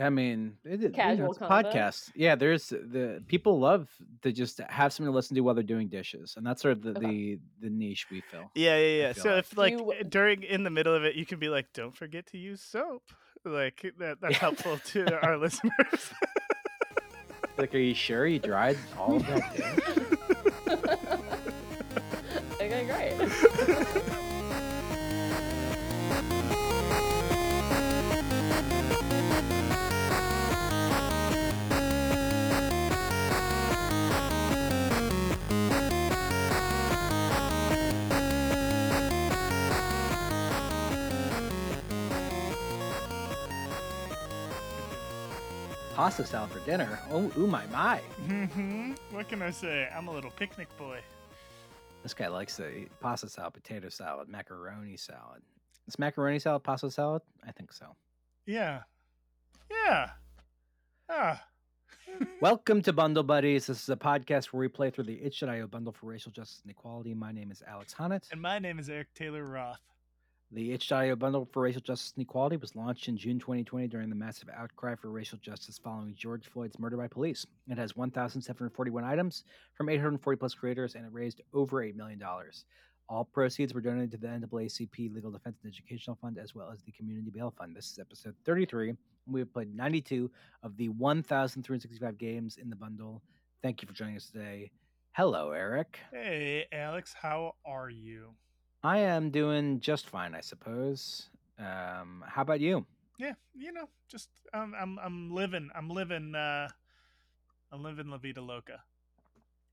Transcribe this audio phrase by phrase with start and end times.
[0.00, 2.10] I mean, it, it- you know, Casual it's a podcast.
[2.14, 3.88] Yeah, there's the people love
[4.22, 6.82] to just have something to listen to while they're doing dishes, and that's sort of
[6.82, 7.06] the Okay.
[7.06, 8.50] the, the niche we fill.
[8.54, 9.12] Yeah, yeah, yeah.
[9.12, 11.48] So like- if like you- eh, during in the middle of it, you can be
[11.48, 13.02] like, "Don't forget to use soap."
[13.44, 14.20] Like eh, that.
[14.20, 16.12] That's helpful to our listeners.
[17.56, 19.44] Like, are you sure you dried all of that
[22.60, 24.10] okay, great.
[45.94, 46.98] Pasta salad for dinner.
[47.10, 47.98] Oh, ooh my my!
[48.26, 49.88] hmm What can I say?
[49.96, 50.98] I'm a little picnic boy.
[52.02, 55.42] This guy likes eat pasta salad, potato salad, macaroni salad.
[55.86, 57.22] Is macaroni salad pasta salad?
[57.46, 57.86] I think so.
[58.46, 58.80] Yeah,
[59.70, 60.10] yeah.
[61.08, 61.42] Ah,
[62.40, 63.66] Welcome to Bundle Buddies.
[63.66, 66.70] This is a podcast where we play through the itch.io bundle for racial justice and
[66.70, 67.14] equality.
[67.14, 68.30] My name is Alex Honnett.
[68.32, 69.80] and my name is Eric Taylor Roth.
[70.54, 74.14] The itch.io bundle for racial justice and equality was launched in June 2020 during the
[74.14, 77.44] massive outcry for racial justice following George Floyd's murder by police.
[77.68, 79.42] It has 1,741 items
[79.76, 82.22] from 840 plus creators and it raised over $8 million.
[83.08, 86.82] All proceeds were donated to the NAACP Legal Defense and Educational Fund as well as
[86.82, 87.74] the Community Bail Fund.
[87.74, 88.94] This is episode 33.
[89.26, 90.30] We have played 92
[90.62, 93.24] of the 1,365 games in the bundle.
[93.60, 94.70] Thank you for joining us today.
[95.16, 95.98] Hello, Eric.
[96.12, 98.36] Hey, Alex, how are you?
[98.84, 101.30] I am doing just fine, I suppose.
[101.58, 102.84] Um, how about you?
[103.18, 105.70] Yeah, you know, just um, I'm I'm living.
[105.74, 106.34] I'm living.
[106.34, 106.68] uh
[107.72, 108.82] I'm living La Vida Loca.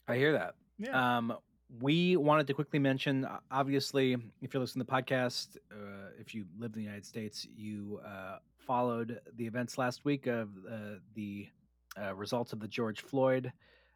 [0.08, 0.56] I hear that.
[0.80, 1.18] Yeah.
[1.18, 1.38] Um,
[1.82, 6.46] we wanted to quickly mention, obviously, if you're listening to the podcast, uh, if you
[6.58, 11.48] live in the United States, you uh, followed the events last week of uh, the
[12.02, 13.54] uh, results of the George Floyd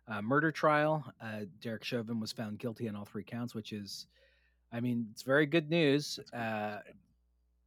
[0.08, 1.04] uh, murder trial.
[1.20, 4.06] Uh, Derek Chauvin was found guilty on all three counts, which is,
[4.72, 6.20] I mean, it's very good news.
[6.34, 6.80] Uh,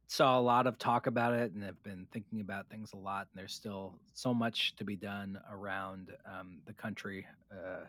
[0.07, 3.27] saw a lot of talk about it and have been thinking about things a lot.
[3.31, 7.25] And there's still so much to be done around um, the country.
[7.51, 7.85] Uh,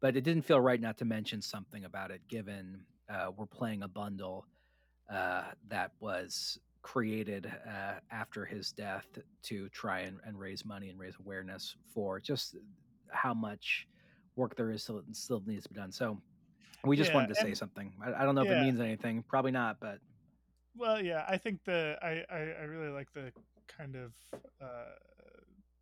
[0.00, 3.82] but it didn't feel right not to mention something about it, given uh, we're playing
[3.82, 4.46] a bundle
[5.12, 9.06] uh, that was created uh, after his death
[9.42, 12.56] to try and, and raise money and raise awareness for just
[13.08, 13.88] how much
[14.36, 15.90] work there is still, still needs to be done.
[15.90, 16.20] So
[16.84, 17.94] we just Yeah, wanted to say something.
[18.02, 18.50] I, I don't know if Yeah.
[18.50, 19.22] it means anything.
[19.28, 20.00] Probably not, but
[20.74, 23.32] Well, yeah, I think the I I, I really like the
[23.68, 24.14] kind of
[24.60, 24.94] uh,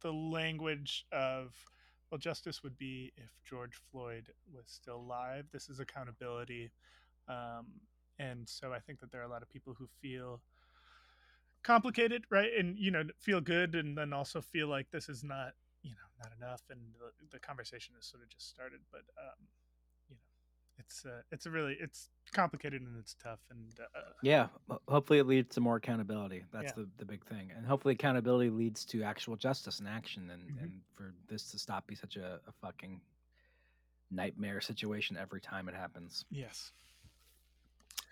[0.01, 1.55] the language of
[2.11, 5.47] well, justice would be if George Floyd was still alive.
[5.53, 6.71] This is accountability,
[7.29, 7.81] um,
[8.19, 10.43] and so I think that there are a lot of people who feel
[11.63, 15.55] complicated, right, and you know feel good, and then also feel like this is not
[15.83, 19.49] you know not enough, and the, the conversation has sort of just started, but um,
[20.85, 24.49] it's uh, it's a really it's complicated and it's tough and uh, Yeah,
[24.89, 26.45] hopefully it leads to more accountability.
[26.53, 26.85] That's Yeah.
[26.85, 27.51] the, the big thing.
[27.57, 30.63] And hopefully accountability leads to actual justice and action and, Mhm.
[30.63, 33.01] and for this to stop be such a, a fucking
[34.11, 36.25] nightmare situation every time it happens.
[36.31, 36.73] yes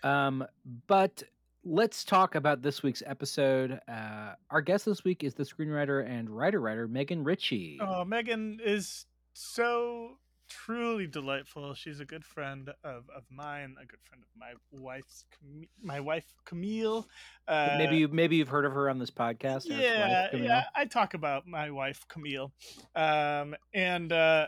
[0.03, 0.45] Um,
[0.87, 1.23] but
[1.63, 3.79] let's talk about this week's episode.
[3.87, 7.77] Uh, our guest this week is the screenwriter and writer writer Megan Ritchie.
[7.81, 10.17] Oh, Megan is so
[10.49, 11.73] truly delightful.
[11.73, 15.99] She's a good friend of, of mine, a good friend of my wife's, Cam- my
[15.99, 17.07] wife Camille.
[17.47, 19.69] Uh, maybe you maybe you've heard of her on this podcast.
[19.69, 20.63] Wife, yeah, yeah.
[20.75, 22.51] I talk about my wife Camille,
[22.95, 24.47] um, and uh,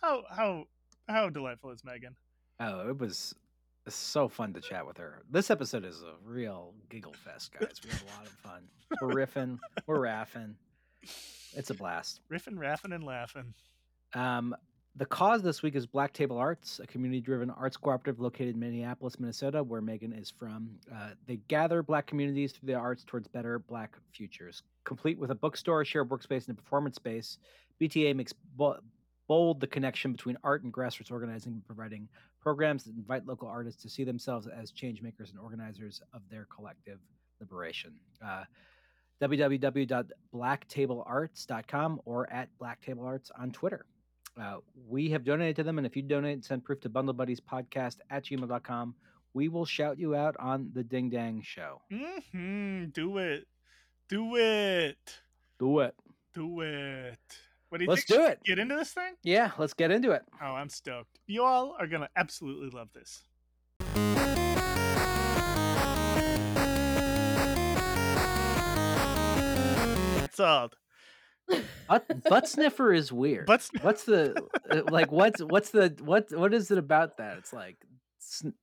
[0.00, 0.64] how how
[1.08, 2.16] how delightful is Megan?
[2.60, 3.34] Oh, it was
[3.88, 5.22] so fun to chat with her.
[5.30, 7.80] This episode is a real giggle fest, guys.
[7.84, 8.62] We have a lot of fun.
[9.00, 10.54] We're riffing, we're raffing.
[11.54, 12.20] It's a blast.
[12.30, 13.54] Riffing, raffing, and laughing.
[14.14, 14.54] Um,
[14.96, 19.18] the cause this week is Black Table Arts, a community-driven arts cooperative located in Minneapolis,
[19.18, 20.68] Minnesota, where Megan is from.
[20.94, 24.62] Uh, they gather Black communities through the arts towards better Black futures.
[24.84, 27.38] Complete with a bookstore, shared workspace, and a performance space,
[27.80, 28.34] BTA makes
[29.28, 32.06] bold the connection between art and grassroots organizing, providing
[32.38, 36.46] programs that invite local artists to see themselves as change makers and organizers of their
[36.54, 36.98] collective
[37.40, 37.94] liberation.
[38.22, 38.44] Uh,
[39.22, 43.86] www.blacktablearts.com or at Black Table Arts on Twitter.
[44.40, 44.56] Uh,
[44.88, 47.40] we have donated to them, and if you donate, and send proof to Bundle Buddies
[47.40, 48.94] Podcast at gmail.com.
[49.34, 51.80] We will shout you out on the Ding Dang Show.
[51.90, 53.46] hmm Do it,
[54.08, 55.20] do it,
[55.58, 55.94] Do it.
[56.34, 57.18] do it.
[57.70, 58.20] What do you Let's think?
[58.20, 58.40] do it.
[58.44, 59.14] Get into this thing.
[59.22, 60.22] Yeah, let's get into it.
[60.42, 61.18] Oh, I'm stoked.
[61.26, 63.22] You all are going to absolutely love this.
[70.34, 70.76] Sold.
[71.88, 73.46] Butt, butt sniffer is weird.
[73.46, 75.12] But what's the uh, like?
[75.12, 77.38] What's what's the what what is it about that?
[77.38, 77.76] It's like
[78.18, 78.54] sn-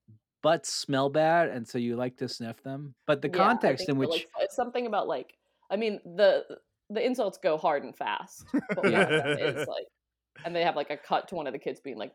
[0.41, 2.95] butts smell bad, and so you like to sniff them.
[3.05, 5.37] But the Yeah, context in which like, it's something about like
[5.69, 6.45] I mean the
[6.89, 8.45] the insults go hard and fast.
[8.75, 9.85] But one of them is like
[10.45, 12.13] and they have like a cut to one of the kids being like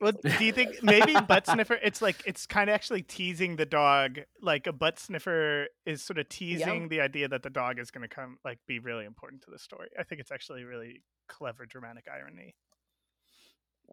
[0.00, 1.78] Well, do you think maybe butt sniffer?
[1.82, 4.20] It's like it's kind of actually teasing the dog.
[4.40, 8.08] Like a butt sniffer is sort of teasing the idea that the dog is going
[8.08, 9.88] to come, like, be really important to the story.
[9.98, 12.54] I think it's actually really clever dramatic irony.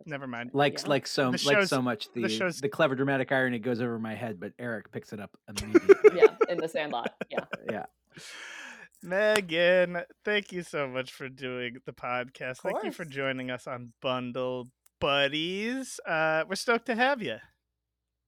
[0.06, 0.52] Never mind.
[0.54, 0.88] like Yeah.
[0.90, 4.14] like so like so much the the show's- the clever dramatic irony goes over my
[4.14, 5.32] head, but Eric picks it up
[5.62, 6.12] immediately.
[6.14, 7.14] yeah, in the sandlot.
[7.32, 7.46] Yeah.
[7.70, 7.86] yeah.
[9.04, 12.58] Megan, thank you so much for doing the podcast.
[12.58, 14.70] Thank you for joining us on Bundle
[15.00, 16.00] Buddies.
[16.08, 17.38] Uh, we're stoked to have you.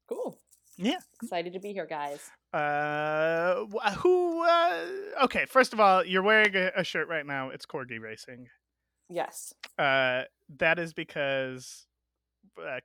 [0.07, 0.39] Cool.
[0.77, 0.99] Yeah.
[1.21, 2.29] Excited to be here, guys.
[2.53, 3.65] Uh,
[3.97, 4.45] who?
[4.45, 4.85] Uh,
[5.23, 7.49] okay, first of all, you're wearing a, a shirt right now.
[7.49, 8.47] It's Corgi Racing.
[9.09, 9.53] Yes.
[9.77, 10.23] Uh,
[10.57, 11.85] that is because
[12.57, 12.79] uh,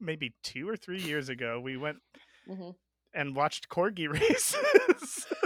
[0.00, 1.98] maybe two or three years ago we went
[2.46, 2.70] hmm
[3.14, 5.26] and watched Corgi races.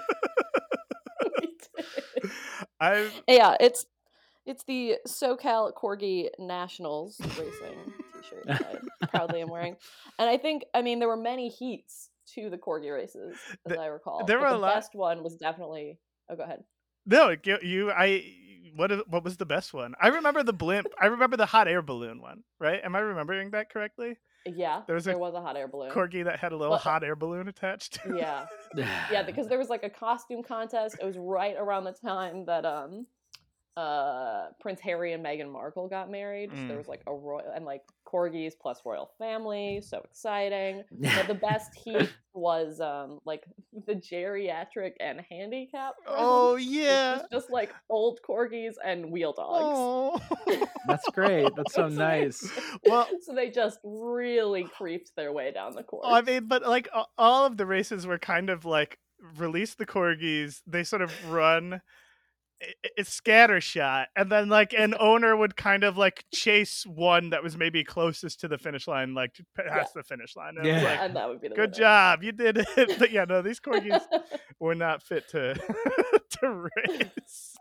[3.29, 3.85] Yeah, it's
[4.47, 7.93] it's the SoCal Corgi Nationals racing
[8.23, 9.77] T-shirt that I proudly am wearing,
[10.19, 13.81] and I think I mean there were many heats to the Corgi races as The-
[13.81, 14.25] I recall.
[14.25, 15.99] there were a the lot- best one was definitely.
[16.29, 16.63] Oh, go ahead.
[17.07, 18.25] no, you, I.
[18.77, 19.95] What what was the best one?
[20.01, 20.87] I remember the blimp.
[21.01, 22.45] I remember the hot air balloon one.
[22.61, 22.81] Right?
[22.85, 24.17] Am I remembering that correctly?
[24.47, 25.91] Yeah, There was a there was a hot air balloon.
[25.91, 27.99] Corgi that had a little Well, hot air balloon attached.
[28.15, 28.47] yeah,
[28.77, 30.97] yeah, because there was like a costume contest.
[31.01, 33.07] It was right around the time that um
[33.81, 36.51] uh Prince Harry and Meghan Markle got married.
[36.51, 36.69] So Mm.
[36.69, 40.83] there was like a royal and like corgis plus royal family, so exciting.
[41.17, 43.45] But the best heat was um like
[43.87, 45.95] the geriatric and handicap.
[46.07, 47.19] Oh yeah.
[47.19, 50.21] was just like old corgis and wheel dogs.
[50.47, 50.67] Oh.
[50.87, 51.51] That's great.
[51.57, 52.51] That's so So they- nice.
[52.85, 56.05] well, so they just really creeped their way down the course.
[56.09, 58.99] Oh, I mean, but like all of the races were kind of like
[59.39, 60.61] release the corgis.
[60.67, 61.81] They sort of run.
[62.63, 67.31] I- i- It's scattershot, and then like an owner would kind of like chase one
[67.31, 70.57] that was maybe closest to the finish line, like p- past the finish line.
[70.57, 70.83] And Yeah.
[70.83, 71.79] like, and that would be the good winner.
[71.81, 72.97] job, you did it.
[72.99, 74.03] But yeah, no, these corgis
[74.61, 75.55] were not fit to
[76.41, 77.57] to race.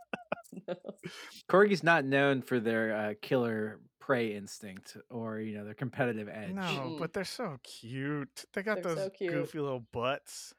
[1.50, 6.54] Corgi's not known for their uh, killer prey instinct or you know their competitive edge.
[6.54, 8.46] No, but they're so cute.
[8.54, 9.32] They got They're those so cute.
[9.34, 10.54] goofy little butts.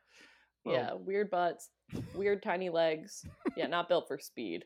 [0.64, 1.69] Little- Yeah, weird butts,
[2.14, 3.25] weird tiny legs.
[3.56, 4.64] Yeah, not built for speed.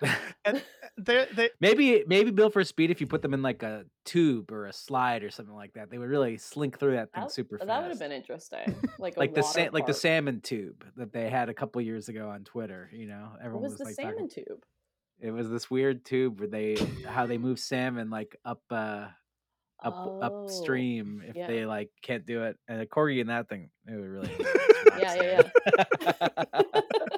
[0.44, 0.62] and
[0.98, 4.50] they they Maybe maybe built for speed if you put them in like a tube
[4.50, 5.90] or a slide or something like that.
[5.90, 7.68] They would really slink through that thing That, super fast.
[7.68, 8.74] that would have been interesting.
[8.98, 12.08] Like like the water sa- like the salmon tube that they had a couple years
[12.08, 12.88] ago on Twitter.
[12.92, 14.44] You know, What everyone was was, the like salmon talking.
[14.46, 14.64] tube?
[15.20, 16.76] It was this weird tube where they
[17.06, 19.06] how they move salmon like up uh
[19.84, 21.46] up Oh, upstream if yeah.
[21.46, 22.56] they like can't do it.
[22.68, 24.30] And a corgi in that thing, it would really.
[24.98, 25.42] Yeah, yeah,
[26.02, 26.62] yeah.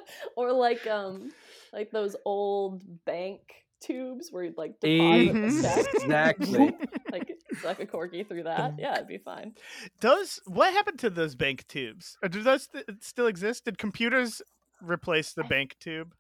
[0.37, 1.31] or like um,
[1.73, 3.41] like those old bank
[3.81, 5.95] tubes where you'd like deposit Mhm.
[5.95, 6.77] exactly.
[7.11, 8.75] Like suck a corgi through that.
[8.79, 9.55] Yeah, it'd be fine.
[10.01, 12.17] Those what happened to those bank tubes?
[12.23, 13.65] Or do those st- still exist?
[13.65, 14.41] Did computers
[14.81, 16.15] replace the I- bank tube?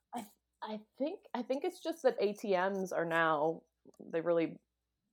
[0.66, 3.60] I think I think it's just that ATMs are now
[4.10, 4.56] they really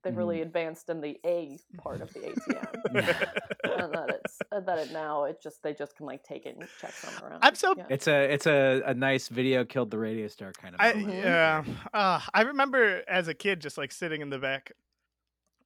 [0.03, 0.17] they've Mhm.
[0.17, 2.86] really advanced in the A part of the ATM.
[3.81, 6.55] and that it's and that it now it just they just can like take it
[6.58, 7.39] and check them around.
[7.43, 7.86] I'm so- yeah.
[7.89, 10.81] It's a it's a, a nice video killed the radio star kind of.
[10.81, 10.93] I.
[10.93, 11.63] Yeah.
[11.93, 14.72] Uh, I remember as a kid just like sitting in the back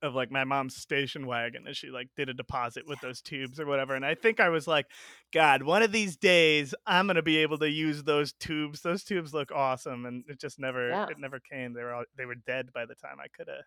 [0.01, 3.59] of like my mom's station wagon as she like did a deposit with those tubes
[3.59, 4.85] or whatever and I think I was like
[5.33, 9.03] god one of these days I'm going to be able to use those tubes those
[9.03, 11.07] tubes look awesome and it just never Yeah.
[11.09, 13.63] it never came they were all, they were dead by the time I could have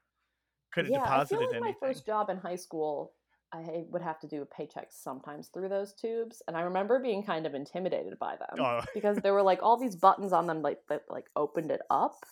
[0.73, 3.13] could have yeah, I feel like anything my first job in high school,
[3.53, 7.47] I would have to do paychecks sometimes through those tubes, and I remember being kind
[7.47, 10.81] of intimidated by them oh because there were like all these buttons on them like
[10.89, 12.25] that like opened it up.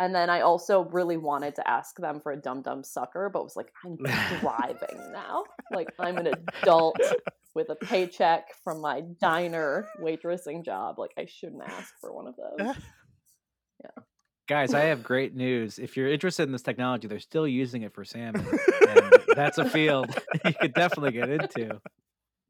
[0.00, 3.44] And then I also really wanted to ask them for a dum dum sucker, but
[3.44, 5.44] was like, I'm driving now.
[5.70, 6.28] Like I'm an
[6.62, 6.98] adult
[7.54, 10.98] with a paycheck from my diner waitressing job.
[10.98, 12.76] Like I shouldn't ask for one of those.
[14.46, 15.78] Guys, I have great news.
[15.78, 18.46] If you're interested in this technology, they're still using it for salmon.
[18.88, 21.80] and that's a field you could definitely get into.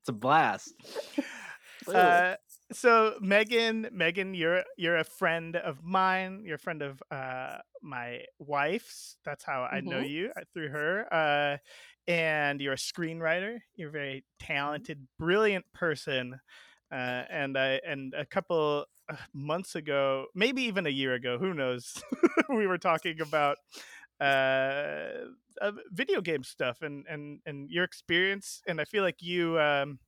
[0.00, 0.72] It's a blast.
[1.86, 2.34] Uh,
[2.72, 6.42] so Megan, Megan, you're you're a friend of mine.
[6.44, 9.16] You're a friend of uh, my wife's.
[9.24, 10.08] That's how I know Mhm.
[10.10, 11.06] you uh, through her.
[11.14, 11.58] Uh,
[12.10, 13.58] and you're a screenwriter.
[13.76, 16.40] You're a very talented, brilliant person.
[16.90, 18.86] Uh, and I and a couple
[19.34, 22.02] months ago, maybe even a year ago, who knows?
[22.48, 23.58] we were talking about
[24.20, 25.26] uh,
[25.60, 29.58] uh, video game stuff and and and your experience, and I feel like you.
[29.58, 29.98] Um,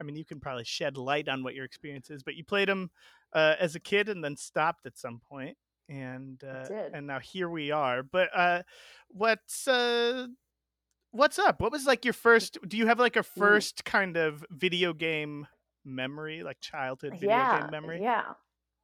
[0.00, 2.68] I mean, you can probably shed light on what your experience is, but you played
[2.68, 2.90] them
[3.32, 5.56] uh, as a kid and then stopped at some point,
[5.88, 8.02] and uh, and now here we are.
[8.02, 8.62] But uh,
[9.08, 10.26] what's uh,
[11.12, 11.60] what's up?
[11.60, 12.58] What was like your first?
[12.66, 15.46] Do you have like a first kind of video game
[15.84, 18.00] memory, like childhood video yeah, game memory?
[18.02, 18.34] Yeah.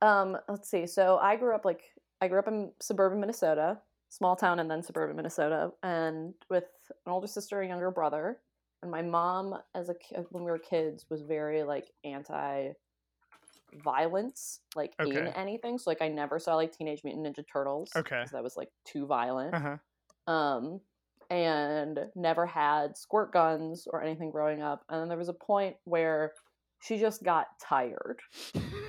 [0.02, 0.86] Um, let's see.
[0.86, 1.82] So I grew up like
[2.20, 3.78] I grew up in suburban Minnesota,
[4.08, 6.64] small town, and then suburban Minnesota, and with
[7.06, 8.38] an older sister and younger brother.
[8.82, 9.94] And my mom, as a
[10.30, 12.72] when we were kids, was very like anti
[13.84, 15.18] violence, like okay.
[15.18, 15.78] in anything.
[15.78, 17.90] So like I never saw like Teenage Mutant Ninja Turtles.
[17.96, 18.24] Okay.
[18.32, 19.54] That was like too violent.
[19.54, 20.32] Uh-huh.
[20.32, 20.80] Um,
[21.30, 24.84] and never had squirt guns or anything growing up.
[24.88, 26.32] And then there was a point where
[26.80, 28.20] she just got tired.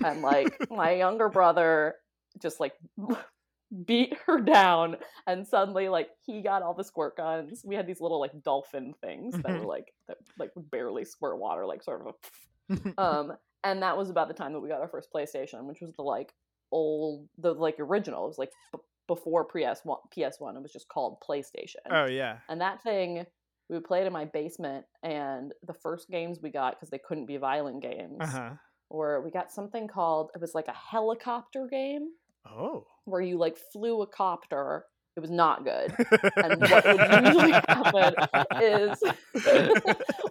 [0.03, 1.95] and like my younger brother
[2.41, 2.73] just like
[3.85, 7.61] beat her down and suddenly like he got all the squirt guns.
[7.65, 9.65] We had these little like dolphin things that were mm-hmm.
[9.67, 14.09] like that like would barely squirt water, like sort of a um and that was
[14.09, 16.33] about the time that we got our first PlayStation, which was the like
[16.71, 18.25] old the like original.
[18.25, 20.55] It was like b- before PS one PS one.
[20.55, 21.75] It was just called PlayStation.
[21.91, 22.37] Oh yeah.
[22.47, 23.25] And that thing
[23.69, 27.37] we played in my basement, and the first games we got because they couldn't be
[27.37, 28.17] violent games.
[28.19, 28.51] Uh-huh.
[28.89, 32.09] Or we got something called it was like a helicopter game.
[32.45, 32.85] Oh.
[33.05, 34.85] Where you like flew a copter.
[35.15, 35.93] It was not good.
[36.37, 38.13] and what would usually happen
[38.61, 39.03] is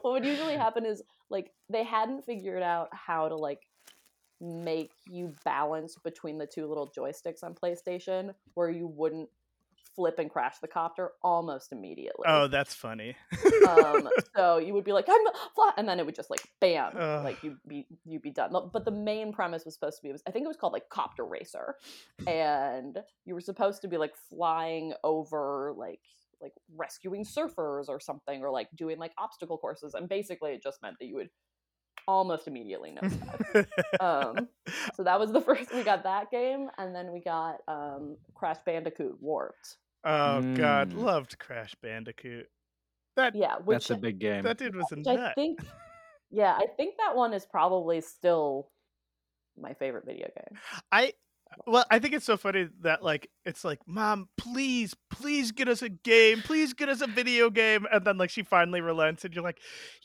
[0.00, 3.60] what would usually happen is like they hadn't figured out how to like
[4.40, 9.28] make you balance between the two little joysticks on PlayStation where you wouldn't
[9.98, 12.24] flip and crash the copter almost immediately.
[12.24, 13.16] Oh, that's funny.
[13.68, 15.20] um, so you would be like, I'm
[15.56, 17.24] flat, and then it would just like bam, Ugh.
[17.24, 18.54] like you'd be you'd be done.
[18.72, 20.88] But the main premise was supposed to be, was, I think it was called like
[20.88, 21.74] Copter Racer,
[22.28, 26.00] and you were supposed to be like flying over like
[26.40, 30.80] like rescuing surfers or something, or like doing like obstacle courses, and basically it just
[30.80, 31.30] meant that you would
[32.06, 33.02] almost immediately know
[34.00, 34.48] um,
[34.94, 38.58] so that was the first we got that game, and then we got um, Crash
[38.64, 39.76] Bandicoot Warped.
[40.08, 40.56] Oh mm.
[40.56, 42.48] God, loved Crash Bandicoot.
[43.16, 44.42] That yeah, which, that's a big game.
[44.42, 45.18] That dude was a nut.
[45.18, 45.60] I think,
[46.30, 48.70] yeah, I think that one is probably still
[49.60, 50.58] my favorite video game.
[50.90, 51.12] I
[51.66, 55.82] well, I think it's so funny that like it's like, mom, please, please get us
[55.82, 59.34] a game, please get us a video game, and then like she finally relents, and
[59.34, 59.60] you're like,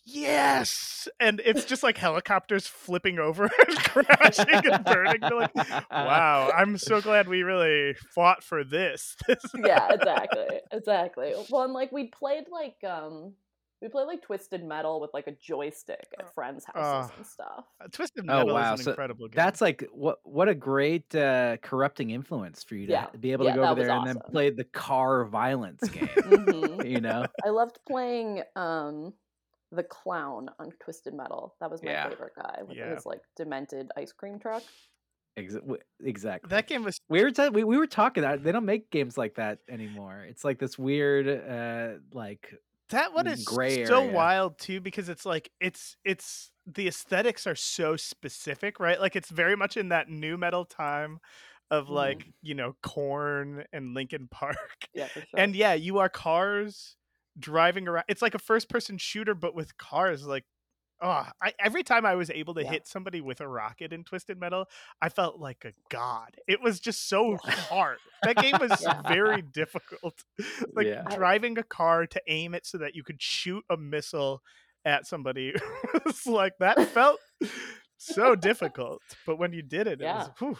[0.06, 5.20] yes, and it's just like helicopters flipping over and crashing and burning.
[5.22, 5.56] You're like,
[5.92, 9.16] wow, I'm so glad we really fought for this.
[9.56, 11.34] yeah, exactly, exactly.
[11.50, 13.34] Well, and like we played like um
[13.84, 17.28] we play like Twisted Metal with like a joystick at uh, friends' houses uh, and
[17.28, 17.66] stuff.
[17.82, 18.74] Uh, Twisted oh, Metal oh, wow.
[18.74, 19.36] is an so incredible game.
[19.36, 23.08] That's like what what a great uh, corrupting influence for you to yeah.
[23.20, 24.08] be able to yeah, go over there awesome.
[24.08, 26.08] and then play the car violence game.
[26.08, 26.88] mm-hmm.
[26.88, 29.14] You know, I loved playing um,
[29.72, 31.54] the clown on Twisted Metal.
[31.60, 32.10] That was my yeah.
[32.10, 34.64] favorite guy with his like demented ice cream truck.
[35.36, 36.50] Exactly.
[36.50, 38.22] That game was we were t- we, we were talking.
[38.22, 40.26] That they don't make games like that anymore.
[40.30, 42.54] It's like this weird, uh, like
[42.94, 47.56] that one is gray so wild too because it's like it's it's the aesthetics are
[47.56, 49.00] so specific, right?
[49.00, 51.20] Like it's very much in that nu metal time
[51.72, 52.34] of like mm.
[52.42, 54.58] you know Korn and Linkin Park.
[54.94, 55.24] Yeah, sure.
[55.36, 56.96] And yeah, you are cars
[57.38, 58.06] driving around.
[58.08, 60.26] It's like a first person shooter, but with cars.
[60.26, 60.46] Like
[61.02, 62.72] oh, I, every time I was able to yeah.
[62.72, 64.66] hit somebody with a rocket in Twisted Metal,
[65.02, 66.36] I felt like a god.
[66.48, 67.98] It was just so hard.
[68.24, 69.02] That game was yeah.
[69.02, 70.24] very difficult.
[70.74, 71.04] like yeah.
[71.16, 74.42] driving a car to aim it so that you could shoot a missile
[74.86, 75.54] at somebody
[76.06, 77.20] was like that felt
[77.98, 79.02] so difficult.
[79.26, 80.58] But when you did it, it was whew,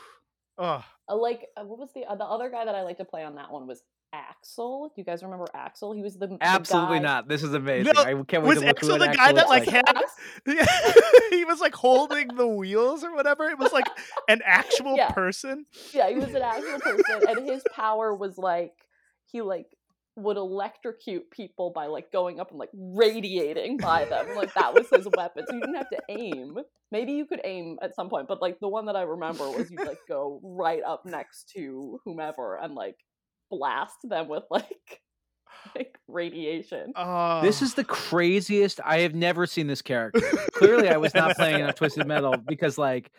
[0.58, 0.84] oh.
[1.10, 3.36] Like uh, what was the uh, the other guy that I like to play on
[3.36, 3.84] that one was
[4.14, 4.90] Axel.
[4.90, 5.92] Do you guys remember Axel?
[5.92, 7.28] He was the absolutely the not.
[7.28, 7.92] This is amazing.
[7.96, 9.98] No, I can't wait was to look Axel the guy that like, like had
[11.32, 13.50] he was like holding the wheels or whatever.
[13.50, 13.88] It was like
[14.30, 15.10] an actual yeah.
[15.10, 15.66] person.
[15.94, 18.74] Yeah, he was an actual person, and his power was like
[19.26, 19.68] he like
[20.16, 24.36] would electrocute people by like going up and like radiating by them.
[24.36, 25.46] Like that was his weapon.
[25.48, 26.58] So you didn't have to aim.
[26.92, 29.72] Maybe you could aim at some point, but like the one that I remember was
[29.72, 32.98] you like go right up next to whomever and like
[33.58, 35.02] blast them with like
[35.76, 36.94] like radiation.
[36.96, 38.80] Uh, this is the craziest.
[38.84, 40.22] I have never seen this character.
[40.54, 43.12] Clearly, I was not playing enough Twisted Metal because like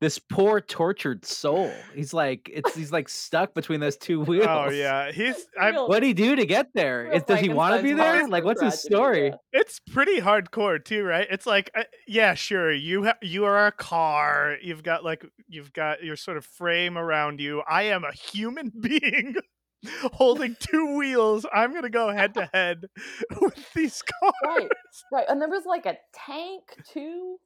[0.00, 1.72] this poor tortured soul.
[1.94, 4.46] He's like it's he's like stuck between those two wheels.
[4.48, 5.46] Oh yeah, he's.
[5.58, 7.18] What would he do to get there?
[7.20, 8.28] Does he want to be there?
[8.28, 9.28] Like, what's his story?
[9.28, 9.36] yeah.
[9.52, 11.26] it's pretty hardcore too, right?
[11.30, 14.56] It's like, uh, yeah, sure, you ha- you are a car.
[14.62, 17.62] You've got like you've got your sort of frame around you.
[17.68, 19.36] I am a human being
[20.12, 21.46] holding two wheels.
[21.52, 22.86] I'm gonna go head to head
[23.40, 24.32] with these cars.
[24.44, 24.68] Right.
[25.12, 25.26] Right.
[25.28, 27.38] And there was like a tank too.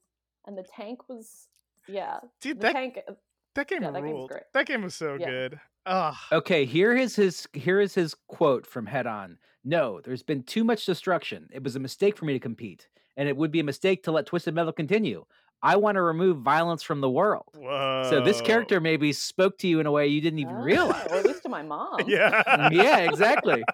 [0.46, 1.48] And the tank was
[1.88, 2.20] yeah.
[2.40, 2.98] Dude, The that tank
[3.54, 4.30] that game yeah, that game's ruled.
[4.30, 4.42] great.
[4.54, 5.26] That game was so Yeah.
[5.28, 5.60] good.
[5.86, 9.38] Ah, Okay, here is his here is his quote from Head On.
[9.64, 11.48] No, there's been too much destruction.
[11.52, 14.12] It was a mistake for me to compete, and it would be a mistake to
[14.12, 15.24] let Twisted Metal continue.
[15.62, 17.46] I want to remove violence from the world.
[17.54, 18.08] whoa.
[18.10, 21.06] So this character maybe spoke to you in a way you didn't even Ah, realize.
[21.10, 22.04] Or at least to my mom.
[22.08, 22.70] Yeah.
[22.72, 23.64] yeah, exactly.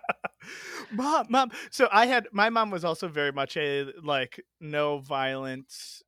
[0.91, 1.51] mom, mom.
[1.71, 6.03] So I had my mom was also very much a like no violence.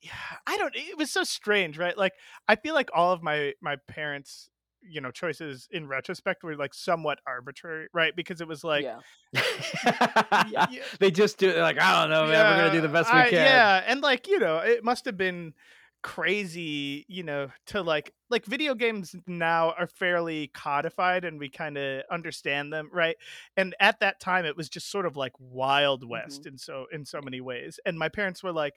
[0.00, 0.12] Yeah,
[0.46, 0.74] I don't.
[0.74, 1.96] It was so strange, right?
[1.96, 2.12] Like
[2.48, 4.48] I feel like all of my my parents,
[4.88, 8.14] you know, choices in retrospect were like somewhat arbitrary, right?
[8.14, 8.84] Because it was like.
[8.84, 8.98] yeah.
[9.34, 12.50] y- y- they just do like I don't know, man.
[12.50, 13.44] We're gonna do the best we I- can.
[13.44, 15.54] Yeah, and like you know, it must have been
[16.04, 21.78] crazy, you know, to like like video games now are fairly codified and we kind
[21.78, 23.16] of understand them, right?
[23.56, 26.50] And at that time, it was just sort of like Wild West mm-hmm.
[26.50, 27.80] in so in so many ways.
[27.86, 28.74] And my parents were like,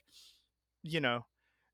[0.83, 1.25] you know,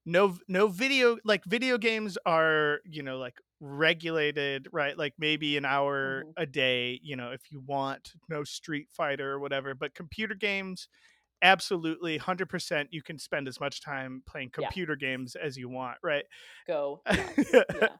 [0.05, 5.65] no no video like video games are you know like regulated right like maybe an
[5.65, 6.35] hour Mhm.
[6.37, 10.89] a day you know if you want no street fighter or whatever but computer games
[11.43, 14.71] absolutely 100% you can spend as much time playing Yeah.
[14.71, 16.25] computer games as you want right
[16.65, 17.03] Go.
[17.71, 17.97] yeah.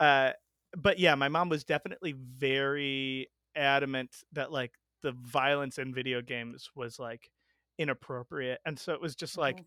[0.00, 0.32] uh
[0.76, 6.70] but yeah my mom was definitely very adamant that like the violence in video games
[6.74, 7.30] was like
[7.78, 9.66] inappropriate and so it was just like Mhm.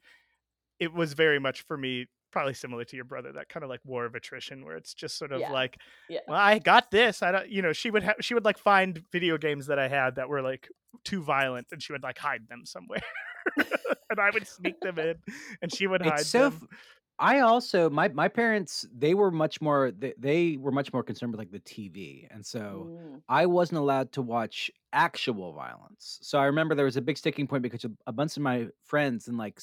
[0.80, 3.80] it was very much for me probably similar to your brother that kind of like
[3.86, 5.52] war of attrition where it's just sort of Yeah.
[5.52, 5.78] like
[6.10, 6.20] Yeah.
[6.28, 9.04] well i got this i don't you know she would have she would like find
[9.12, 10.70] video games that i had that were like
[11.04, 13.02] too violent and she would like hide them somewhere
[13.58, 15.16] and i would sneak them in
[15.62, 16.50] and she would hide It's so.
[16.50, 16.78] them f-
[17.20, 21.32] I also my my parents they were much more they, they were much more concerned
[21.32, 23.22] with like the TV, and so Mm.
[23.30, 26.18] I wasn't allowed to watch actual violence.
[26.24, 29.28] So I remember there was a big sticking point because a, bunch of my friends
[29.28, 29.60] in like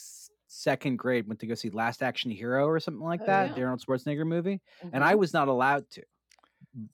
[0.48, 3.54] second grade went to go see Last Action Hero or something like Oh, that, yeah.
[3.54, 4.60] the Arnold Schwarzenegger movie,
[4.92, 5.18] and I Mhm.
[5.20, 6.02] was not allowed to.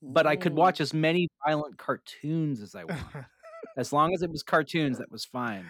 [0.02, 0.56] But I could Mm.
[0.56, 3.26] watch as many violent cartoons as I wanted.
[3.76, 5.64] as long as it was cartoons, that was fine.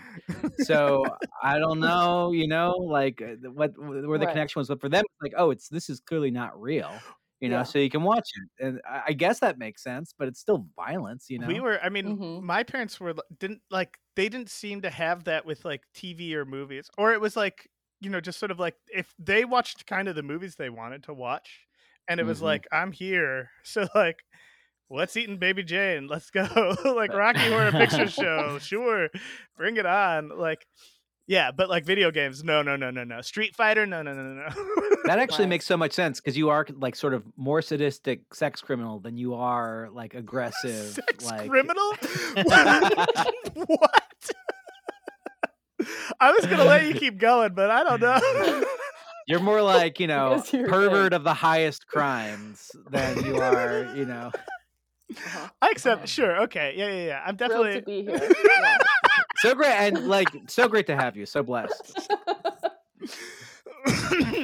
[0.58, 4.28] So I don't know, you know, like uh, what where the Right.
[4.28, 7.06] connection was, but for them, like, oh, it's this is clearly not real,
[7.40, 7.58] you know.
[7.58, 7.62] Yeah.
[7.62, 11.30] So you can watch it, and I guess that makes sense, but it's still violence,
[11.30, 11.46] you know.
[11.48, 12.42] we were i mean Mhm.
[12.42, 16.44] my parents were didn't like they didn't seem to have that with like tv or
[16.44, 17.68] movies or it was like
[18.04, 21.02] you know just sort of like if they watched kind of the movies they wanted
[21.04, 21.60] to watch
[22.06, 22.42] and it was Mhm.
[22.42, 23.50] like i'm here.
[23.64, 24.18] So like
[24.88, 26.06] what's eating baby jane.
[26.06, 26.46] Let's go.
[26.84, 28.58] Like rocky horror picture show.
[28.60, 29.08] Sure.
[29.56, 30.28] Bring it on.
[30.38, 30.66] Like
[31.26, 33.22] yeah but like video games no no no no no.
[33.22, 34.48] Street fighter no no no no no.
[35.06, 35.50] That actually Right.
[35.50, 39.16] makes so much sense because you are like sort of more sadistic sex criminal than
[39.16, 41.92] you are like aggressive, sex like criminal?
[43.54, 44.02] What
[46.20, 48.64] i was gonna let you keep going but i don't know
[49.26, 51.16] You're more like you know pervert gay.
[51.16, 54.30] of the highest crimes than you are, you know.
[54.34, 55.48] Uh-huh.
[55.62, 56.02] I accept.
[56.02, 56.06] Oh.
[56.06, 56.42] Sure.
[56.42, 56.74] Okay.
[56.76, 56.88] Yeah.
[56.88, 57.04] Yeah.
[57.06, 57.22] Yeah.
[57.24, 57.80] I'm Thrilled definitely.
[57.80, 58.30] to be here.
[58.44, 58.78] Yeah.
[59.38, 61.24] So great and like so great to have you.
[61.24, 62.06] So blessed.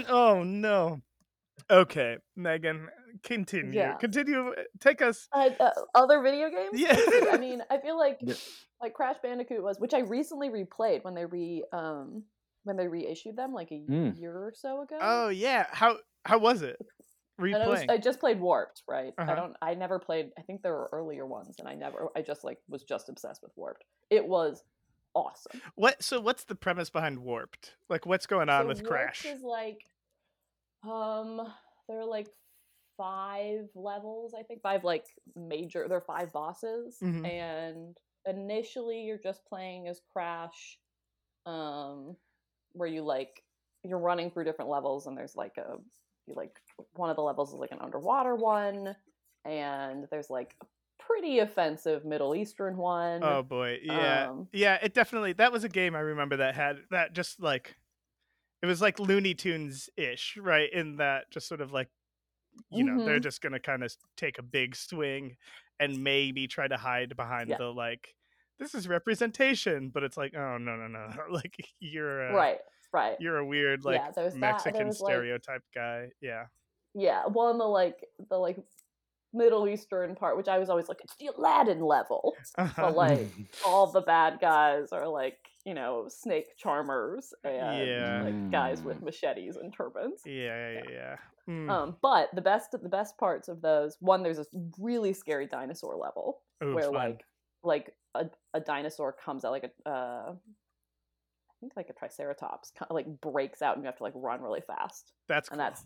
[0.08, 1.02] oh no.
[1.70, 2.88] Okay, Megan,
[3.22, 3.72] continue.
[3.72, 3.94] Yeah.
[3.94, 4.48] Continue.
[4.50, 5.28] uh, Take us.
[5.32, 6.70] uh, uh, other video games?
[6.80, 6.96] Yeah.
[7.32, 8.34] I mean, I feel like Yeah.
[8.80, 12.24] like Crash Bandicoot was, which I recently replayed when they re um
[12.64, 14.18] when they reissued them like a Mm.
[14.18, 14.98] year or so ago.
[15.00, 15.66] Oh yeah.
[15.70, 16.76] How how was it?
[17.38, 17.90] And I, was, Replaying.
[17.90, 19.14] I just played Warped, right?
[19.16, 19.32] Uh-huh.
[19.32, 19.56] I don't.
[19.62, 20.28] I never played.
[20.38, 22.08] I think there were earlier ones, and I never.
[22.14, 23.82] I just like was just obsessed with Warped.
[24.10, 24.62] It was
[25.14, 25.58] awesome.
[25.74, 26.02] What?
[26.02, 27.76] So what's the premise behind Warped?
[27.88, 29.24] Like, what's going on So with Warped Crash?
[29.24, 29.80] Is like,
[30.84, 31.40] um,
[31.88, 32.28] there are like
[33.00, 34.34] five levels.
[34.38, 35.86] I think five like major.
[35.88, 37.26] There are five bosses, Mhm.
[37.26, 40.78] and initially you're just playing as Crash,
[41.46, 42.16] um,
[42.72, 43.42] where you like
[43.82, 45.78] you're running through different levels, and there's like a
[46.26, 46.60] you like
[46.94, 48.94] one of the levels is like an underwater one,
[49.46, 50.66] and there's like a
[50.98, 53.24] pretty offensive Middle Eastern one.
[53.24, 53.78] Oh boy.
[53.82, 54.28] Yeah.
[54.28, 54.78] Um, yeah.
[54.82, 55.32] It definitely.
[55.32, 57.76] That was a game I remember that had that just like.
[58.62, 60.70] It was like Looney Tunes ish, right?
[60.70, 61.88] In that just sort of like,
[62.70, 63.22] you know, they're Mhm.
[63.22, 65.36] just gonna kind of take a big swing
[65.78, 67.58] and maybe try to hide behind Yeah.
[67.58, 68.14] the like.
[68.58, 71.08] This is representation, but it's like, oh no no no!
[71.30, 72.58] Like you're uh, right
[72.92, 73.16] right.
[73.20, 76.10] You're a weird like Yeah, there's that, Mexican like- stereotype guy.
[76.20, 76.46] Yeah.
[76.94, 78.58] Yeah, well, in the like the like
[79.32, 82.34] Middle Eastern part, which I was always like, it's the Aladdin level.
[82.76, 83.28] But like
[83.64, 88.22] all the bad guys are like, you know, snake charmers and Yeah.
[88.24, 90.22] like guys with machetes and turbans.
[90.26, 91.16] yeah, yeah, yeah.
[91.48, 91.70] Mm.
[91.70, 94.48] Um, but the best the best parts of those, one, there's this
[94.78, 96.94] really scary dinosaur level Ooh, where fun.
[96.94, 97.24] like
[97.62, 102.90] like a, a dinosaur comes out like a uh I think like a triceratops kind
[102.90, 105.12] of like breaks out and you have to like run really fast.
[105.28, 105.54] that's cool.
[105.54, 105.84] And that's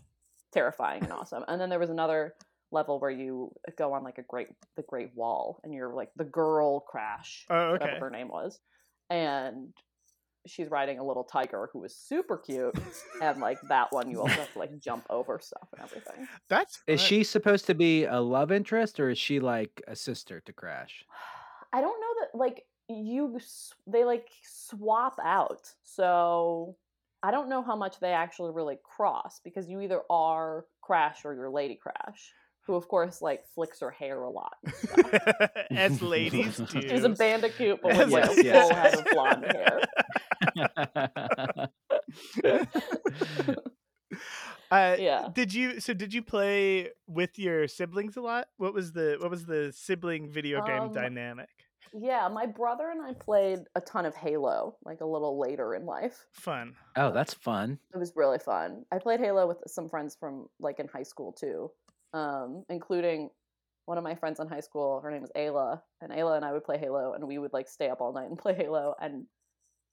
[0.53, 1.43] terrifying and awesome.
[1.47, 2.35] And then there was another
[2.71, 6.23] level where you go on like a great the Great Wall and you're like the
[6.23, 8.59] girl crash, oh, whatever her name was.
[9.09, 9.73] And
[10.45, 12.75] she's riding a little tiger who is super cute.
[13.21, 16.27] and like that one you also have to like jump over stuff and everything.
[16.49, 20.41] That's Is she supposed to be a love interest or is she like a sister
[20.41, 21.05] to Crash?
[21.73, 23.39] I don't know that like you
[23.87, 25.69] they like swap out.
[25.83, 26.75] So
[27.23, 31.33] I don't know how much they actually really cross because you either are Crash or
[31.33, 32.31] you're Lady Crash,
[32.67, 34.53] who of course like flicks her hair a lot.
[35.71, 36.81] as ladies do?
[36.87, 39.81] She's a bandicoot, but As with like a ladies full head of blonde hair.
[44.71, 45.27] Uh, Yeah.
[45.33, 45.79] Did you?
[45.79, 48.47] So did you play with your siblings a lot?
[48.57, 51.49] What was the What was the sibling video game Um, dynamic?
[51.93, 55.85] Yeah, my brother and I played a ton of Halo, like a little later in
[55.85, 56.25] life.
[56.33, 56.75] Fun.
[56.97, 57.79] oh, that's fun.
[57.93, 58.83] It was really fun.
[58.91, 61.71] I played Halo with some friends from like in high school too,
[62.13, 63.29] um, including
[63.85, 64.99] one of my friends in high school.
[65.01, 67.67] Her name was Ayla, and Ayla and I would play Halo, and we would like
[67.67, 69.25] stay up all night and play Halo, and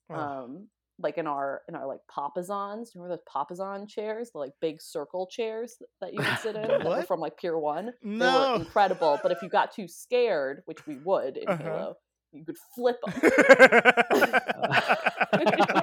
[0.09, 0.67] Oh, um,
[0.99, 2.93] like in our in our like papasans.
[2.95, 6.55] Remember those papasan chairs, the like big circle chairs that you would sit
[6.95, 7.87] in from like Pier One.
[8.03, 8.51] They No.
[8.53, 11.63] were incredible, but if you got too scared, which we would in Uh-huh.
[11.63, 11.95] Halo,
[12.31, 13.13] you could flip them.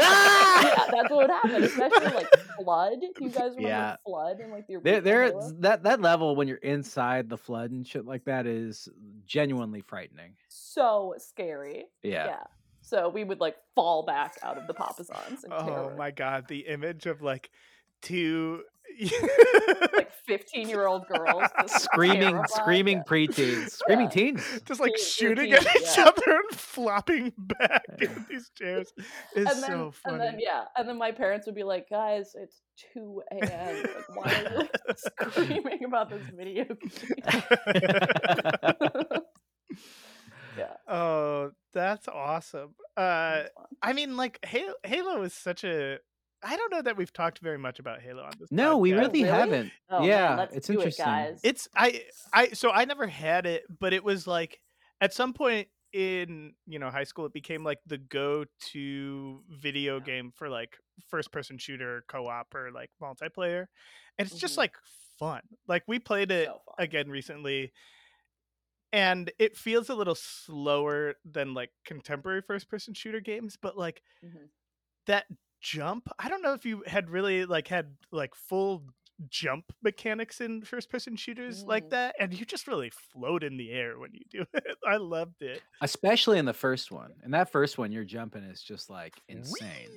[0.00, 0.62] Ah!
[0.64, 2.28] yeah, that's what would happen, especially like
[2.60, 2.98] flood.
[3.20, 3.96] You guys remember Yeah.
[4.04, 7.70] flood and like the There, original there, that that level when you're inside the flood
[7.70, 8.88] and shit like that is
[9.26, 10.34] genuinely frightening.
[10.48, 11.86] so scary.
[12.02, 12.26] Yeah.
[12.26, 12.42] Yeah.
[12.80, 15.94] So we would like fall back out of the papasans in oh terror.
[15.96, 17.50] my god, the image of like
[18.00, 18.62] two
[19.94, 22.50] Like fifteen-year-old girls just Screaming, terrified.
[22.50, 24.10] screaming preteens, screaming Yeah.
[24.10, 24.60] teens.
[24.66, 26.04] just like Teen- shooting teen, at each yeah.
[26.04, 28.92] other and flopping back in these chairs
[29.34, 30.14] is and then, so funny.
[30.14, 32.60] and then yeah, and then my parents would be like, "Guys, it's
[32.92, 33.82] two a.m.
[33.82, 36.80] Like, why are you like, screaming about this video game?"
[40.56, 42.74] yeah, oh, that's awesome.
[42.96, 43.64] Uh, it's fun.
[43.82, 45.98] I mean, like Halo, Halo is such a.
[46.42, 48.50] I don't know that we've talked very much about Halo on this.
[48.50, 49.24] no, we really, really?
[49.24, 49.72] haven't.
[49.90, 50.96] Oh, man, yeah, let's it's do it, interesting.
[50.96, 51.40] guys.
[51.42, 54.60] It's I I so I never had it, but it was like
[55.00, 60.30] at some point in you know high school it became like the go-to video game
[60.36, 60.76] for like
[61.08, 63.64] first person shooter co-op or like multiplayer
[64.18, 64.58] and it's just Mhm.
[64.58, 64.76] like
[65.18, 67.72] fun like we played it So again recently
[68.92, 74.02] and it feels a little slower than like contemporary first person shooter games but like
[74.22, 74.48] Mhm.
[75.06, 75.26] that
[75.60, 78.84] jump i don't know if you had really like had like full
[79.28, 81.90] jump mechanics in first person shooters like Mm.
[81.90, 85.42] that and you just really float in the air when you do it i loved
[85.42, 87.12] it Especially in the first one.
[87.24, 89.88] In that first one, your jumping is just like insane.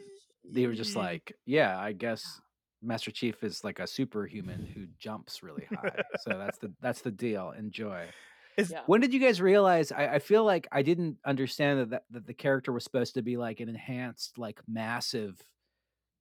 [0.44, 2.42] They were just like, yeah, I guess
[2.82, 6.02] Master Chief is like a superhuman who jumps really high.
[6.22, 7.52] so that's the that's the deal.
[7.52, 8.06] Enjoy.
[8.62, 8.82] Is- Yeah.
[8.86, 9.92] When did you guys realize?
[9.92, 13.22] I, I feel like I didn't understand that, that that the character was supposed to
[13.22, 15.40] be like an enhanced, like massive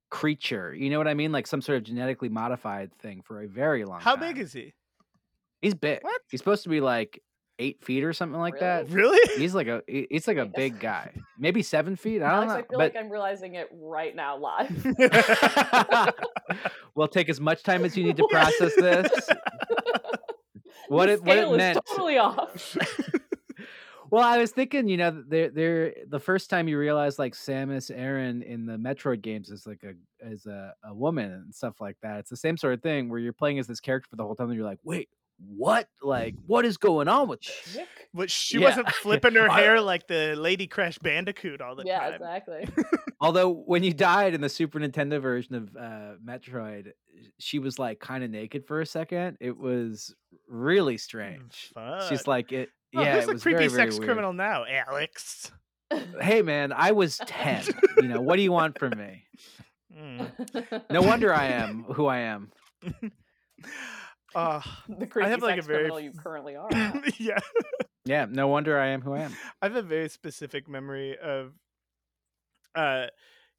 [0.09, 0.73] creature.
[0.73, 1.31] You know what I mean?
[1.31, 4.03] Like some sort of genetically modified thing for a very long time.
[4.03, 4.33] how time.
[4.33, 4.73] big is he
[5.61, 5.99] He's big.
[6.01, 6.19] What?
[6.29, 7.21] He's supposed to be like
[7.59, 8.89] eight feet or something like that.
[8.89, 11.11] really He's like a he's like a big guy.
[11.37, 12.23] Maybe seven feet.
[12.23, 12.55] I don't Alex, know.
[12.55, 16.13] I feel but like I'm realizing it right now live.
[16.95, 19.11] we'll take as much time as you need to process this.
[20.91, 21.79] What The it what it meant.
[21.87, 22.77] totally off.
[24.09, 27.89] Well, I was thinking, you know, they're they're the first time you realize like Samus
[27.95, 29.93] Aran in the Metroid games is like a
[30.25, 32.19] as a, a woman and stuff like that.
[32.19, 34.35] It's the same sort of thing where you're playing as this character for the whole
[34.35, 35.87] time and you're like, wait, what?
[36.01, 37.77] Like, what is going on with this?
[38.13, 38.67] But she Yeah.
[38.67, 42.67] wasn't flipping her hair like the lady crash bandicoot all the Yeah, time Yeah, exactly.
[43.21, 46.91] Although when you died in the Super Nintendo version of uh, Metroid,
[47.39, 49.37] she was like kind of naked for a second.
[49.39, 50.13] It was
[50.47, 51.71] really strange.
[52.09, 52.69] She's like it.
[52.95, 54.07] Oh, yeah, who's it the was creepy very, very sex weird.
[54.07, 55.49] criminal now alex
[56.19, 57.63] Hey man, I was ten.
[57.97, 59.23] you know what do you want from me?
[59.97, 60.81] Mm.
[60.89, 62.51] No wonder I am who I am.
[64.33, 66.69] Uh, the creepy have, like, a sex very criminal you currently are.
[67.19, 67.39] yeah
[68.05, 69.35] Yeah, no wonder I am who I am.
[69.61, 71.51] I have a very specific memory of
[72.73, 73.07] uh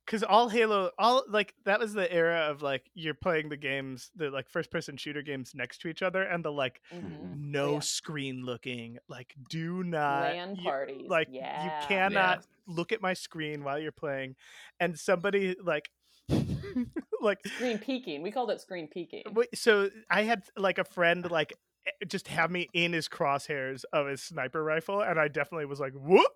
[0.04, 4.10] because all halo all like that was the era of like you're playing the games
[4.16, 7.36] the like first person shooter games next to each other and the like Mhm.
[7.36, 7.78] no yeah.
[7.80, 11.08] screen looking like do not LAN you- parties.
[11.08, 11.64] like yeah.
[11.64, 14.34] you cannot look at my screen while you're playing
[14.80, 15.90] and somebody like
[17.20, 18.22] like Screen peeking.
[18.22, 19.24] We called it screen peeking.
[19.54, 21.52] So I had like a friend like
[21.86, 25.80] eh, just have me in his crosshairs of his sniper rifle, and I definitely was
[25.80, 26.32] like, "Whoop!"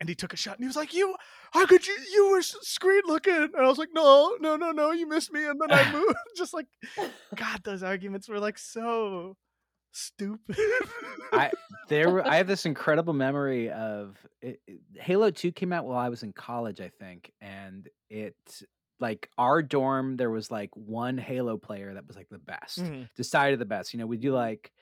[0.00, 1.14] And he took a shot, and he was like, "You,
[1.52, 1.94] how could you?
[2.12, 5.44] You were screen looking." And I was like, "No, no, no, no, you missed me."
[5.44, 6.14] And then I moved.
[6.36, 6.66] just like,
[7.36, 9.36] God, those arguments were like so
[9.92, 10.56] stupid.
[11.32, 11.50] I
[11.88, 16.08] there I have this incredible memory of it, it- Halo 2 came out while I
[16.08, 18.36] was in college, I think, and it
[19.00, 22.78] like our dorm there was like one Halo player that was like the best.
[22.80, 23.08] Mhm.
[23.16, 23.92] Decided the best.
[23.92, 24.72] You know, we do like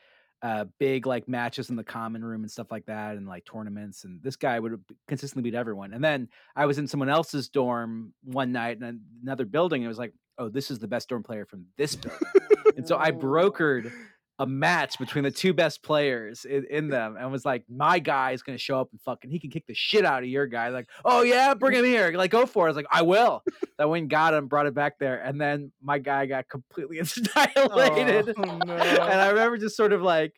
[0.42, 4.05] uh big like matches in the common room and stuff like that and like tournaments
[4.05, 5.92] and this guy would consistently beat everyone.
[5.92, 9.88] And then I was in someone else's dorm one night in another building and it
[9.88, 12.20] was like, "Oh, this is the best dorm player from this building."
[12.77, 13.92] And so I brokered
[14.38, 18.31] a match between the two best players in, in them and was like, my guy
[18.33, 20.46] is going to show up and fucking, he can kick the shit out of your
[20.46, 20.68] guy.
[20.68, 22.12] Like, oh yeah, bring him here.
[22.12, 22.68] Like, go for it.
[22.68, 23.42] I was like, I will.
[23.79, 25.18] that went and got him, brought it back there.
[25.18, 26.98] And then my guy got completely
[27.37, 28.35] annihilated.
[28.37, 28.74] Oh, no.
[28.74, 30.35] and I remember just sort of like,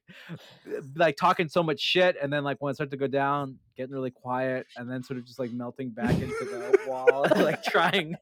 [0.97, 2.17] like talking so much shit.
[2.21, 5.19] And then like when it started to go down, getting really quiet and then sort
[5.19, 8.14] of just like melting back into the wall, like trying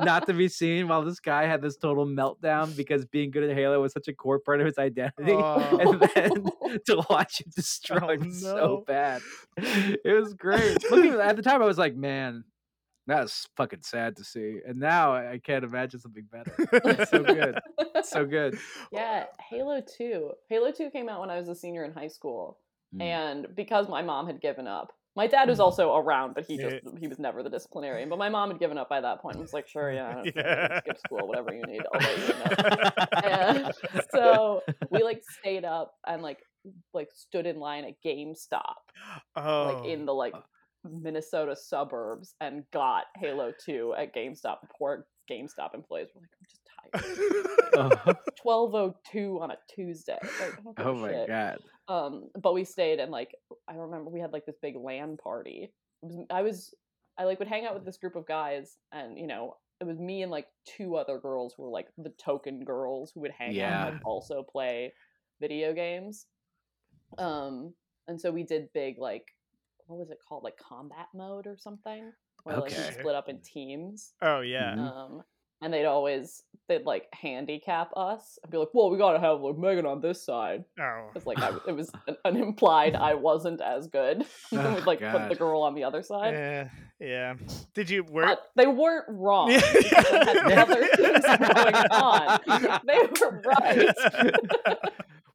[0.00, 3.54] not to be seen while this guy had this total meltdown because being good at
[3.54, 5.32] Halo was such a core part of his identity.
[5.44, 5.78] Oh.
[5.78, 8.30] And then to watch it oh, destroyed Oh, no.
[8.30, 9.20] so bad.
[9.58, 10.78] It was great.
[10.90, 12.44] Looking at at the time, I was like, man,
[13.06, 14.60] that's fucking sad to see.
[14.66, 16.54] And now I I can't imagine something better.
[16.72, 17.58] It's so good.
[17.94, 18.58] It's so good.
[18.90, 20.30] Yeah, Halo 2.
[20.48, 22.58] Halo 2 came out when I was a senior in high school.
[22.94, 23.02] Mm.
[23.02, 26.76] And because my mom had given up, my dad was also around, but he just
[26.98, 28.08] he was never the disciplinarian.
[28.08, 30.80] But my mom had given up by that point and was like, sure, yeah, Yeah.
[30.80, 33.30] skip school, whatever you need, I'll let you know.
[33.30, 33.74] And
[34.10, 36.38] so we like stayed up and like
[36.92, 38.74] like stood in line at GameStop,
[39.36, 39.74] oh.
[39.74, 40.34] like in the like
[40.82, 44.56] Minnesota suburbs, and got Halo 2 at GameStop.
[44.76, 46.60] Poor GameStop employees were like, I'm just
[46.92, 47.04] tired.
[47.76, 50.18] oh, Twelve oh two on a Tuesday.
[50.22, 51.28] Like, I don't give a oh my shit.
[51.28, 51.58] god.
[51.86, 53.34] Um, but we stayed and like
[53.68, 55.72] I remember we had like this big LAN party.
[56.02, 56.74] It was I was
[57.18, 59.98] I like would hang out with this group of guys and you know it was
[59.98, 63.60] me and like two other girls who were like the token girls who would hang
[63.60, 64.92] out and also play
[65.40, 66.26] video games.
[67.18, 67.74] Um,
[68.08, 69.24] and so we did big like
[69.86, 72.12] what was it called like combat mode or something
[72.44, 72.90] where like Okay.
[72.98, 74.74] split up in teams oh yeah.
[74.74, 74.78] Mhm.
[74.78, 75.22] um,
[75.64, 79.56] and they'd always they'd like handicap us and be like, "Well, we gotta have like
[79.56, 81.08] Megan on this side." Oh.
[81.14, 84.18] It's like I, it was an, an implied I wasn't as good.
[84.52, 86.34] and Oh, we'd like put the girl on the other side.
[86.34, 86.68] Yeah.
[87.00, 87.34] Yeah.
[87.74, 88.26] Did you work?
[88.26, 89.50] But they weren't wrong.
[89.50, 89.60] Yeah.
[89.60, 89.88] they
[90.54, 92.40] had other things going on.
[92.86, 93.94] They were right.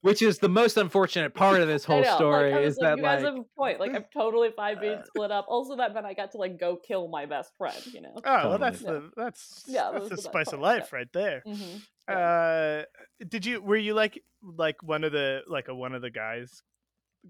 [0.01, 2.15] Which is the most unfortunate part of this whole know.
[2.15, 3.79] story like, is like, that you guys like have a point.
[3.79, 5.45] Like I'm totally fine being split up.
[5.49, 7.75] Also, that meant I got to like go kill my best friend.
[7.93, 8.15] You know.
[8.23, 8.91] Oh, well, that's Yeah.
[8.91, 10.81] the that's Yeah, that's the the spice of parts, yeah.
[10.81, 11.41] life right there.
[11.45, 12.83] hmm Uh,
[13.27, 16.63] did you were you like like one of the like a one of the guys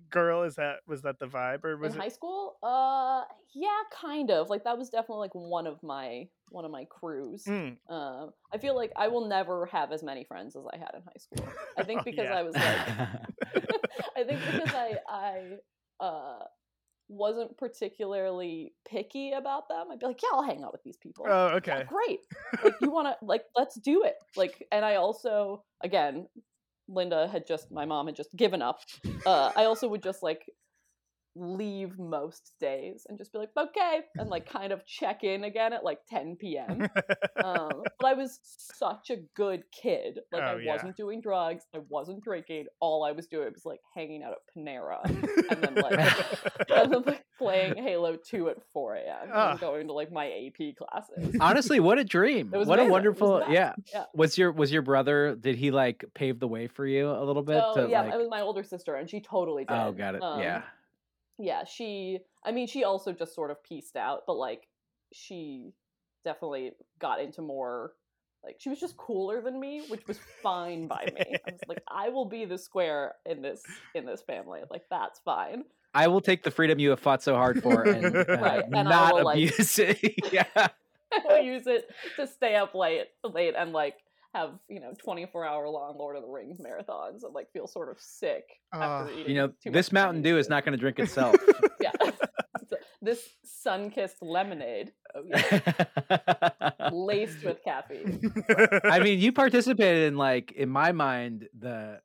[0.10, 0.44] girl?
[0.44, 2.02] Is that was that the vibe or was in it?
[2.02, 3.24] high school uh
[3.54, 7.44] yeah kind of like that was definitely like one of my one of my crews
[7.48, 7.78] Mm.
[7.90, 11.02] um i feel like i will never have as many friends as i had in
[11.02, 12.36] high school i think Oh, because yeah.
[12.36, 12.86] i was like
[14.18, 15.58] i think because i i
[16.00, 16.40] uh
[17.08, 21.26] wasn't particularly picky about them i'd be like yeah i'll hang out with these people
[21.28, 21.86] Oh, Yeah, okay.
[21.88, 22.20] great
[22.64, 26.28] like you want to like let's do it like and i also again
[26.90, 28.80] linda had just my mom had just given up.
[29.26, 30.50] Uh i also would just like
[31.40, 35.74] leave most days and just be like okay and like kind of check in again
[35.74, 36.88] at like 10 p.m
[37.44, 40.20] um, but I was such a good kid.
[40.32, 40.72] Like Oh, I yeah.
[40.74, 42.66] wasn't doing drugs, I wasn't drinking.
[42.80, 45.00] All I was doing was like hanging out at Panera
[45.52, 49.18] and then like and then like playing Halo 2 at 4 a.m.
[49.24, 49.58] and Ah.
[49.58, 51.36] going to like my AP classes.
[51.40, 52.52] Honestly, what a dream!
[52.54, 52.92] It was What a amazing.
[52.92, 53.74] Was wonderful yeah.
[53.94, 54.06] Yeah.
[54.14, 55.36] Was your was your brother?
[55.36, 57.62] Did he like pave the way for you a little bit?
[57.64, 59.74] oh, to, yeah, like- it was my older sister, and she totally did.
[59.78, 60.22] oh, got it.
[60.24, 60.62] Um, yeah.
[61.40, 64.68] Yeah she i mean she also just sort of pieced out but like
[65.14, 65.72] she
[66.26, 67.94] definitely got into more
[68.44, 71.82] like she was just cooler than me which was fine by me i was like
[71.90, 73.64] i will be the square in this
[73.96, 77.34] in this family like that's fine I will take the freedom you have fought so
[77.34, 79.98] hard for and uh, Right, and I not will, like- abuse it.
[80.32, 80.44] yeah.
[80.56, 80.70] i
[81.26, 83.96] will use it to stay up late late and like
[84.34, 87.90] have you know 24 hour long Lord of the Rings marathons and like feel sort
[87.90, 89.36] of sick after Uh, eating.
[89.36, 91.36] You know, this Mountain Dew is not going to drink itself.
[91.82, 91.92] Yeah,
[93.02, 98.20] this sun kissed lemonade, oh, yeah, laced with caffeine.
[98.84, 102.02] I mean, you participated in like in my mind the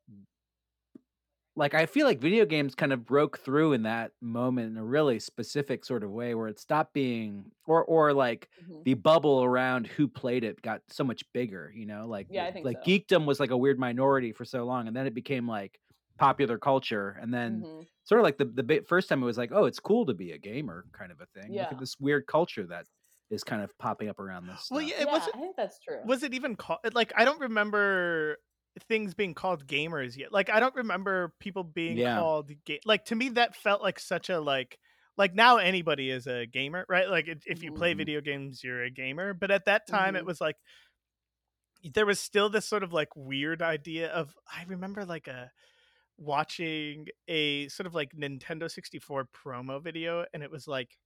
[1.55, 4.83] like I feel like video games kind of broke through in that moment in a
[4.85, 8.85] really specific sort of way where it stopped being or or like Mhm.
[8.85, 12.07] the bubble around who played it got so much bigger, you know?
[12.07, 12.81] Like Yeah, I think like so.
[12.81, 15.79] geekdom was like a weird minority for so long and then it became like
[16.19, 17.87] popular culture and then Mhm.
[18.03, 20.13] sort of like the the bit, first time it was like, "Oh, it's cool to
[20.13, 21.57] be a gamer" kind of a thing.
[21.57, 21.71] Look Yeah.
[21.71, 22.85] at this weird culture that
[23.29, 24.63] is kind of popping up around this.
[24.69, 24.81] Well, stuff.
[24.81, 26.03] yeah, it yeah, wasn't I think that's true.
[26.03, 28.37] was it even called like I don't remember
[28.87, 30.31] things being called gamers yet.
[30.33, 32.17] Like I don't remember people being Yeah.
[32.19, 34.79] called ga- like to me that felt like such a like
[35.17, 37.09] like now anybody is a gamer, right?
[37.09, 37.97] Like if you play Mhm.
[37.97, 40.27] video games you're a gamer, but at that time it Mhm.
[40.27, 40.57] was like
[41.83, 45.51] there was still this sort of like weird idea of I remember like a
[46.17, 50.97] watching a sort of like Nintendo 64 promo video and it was like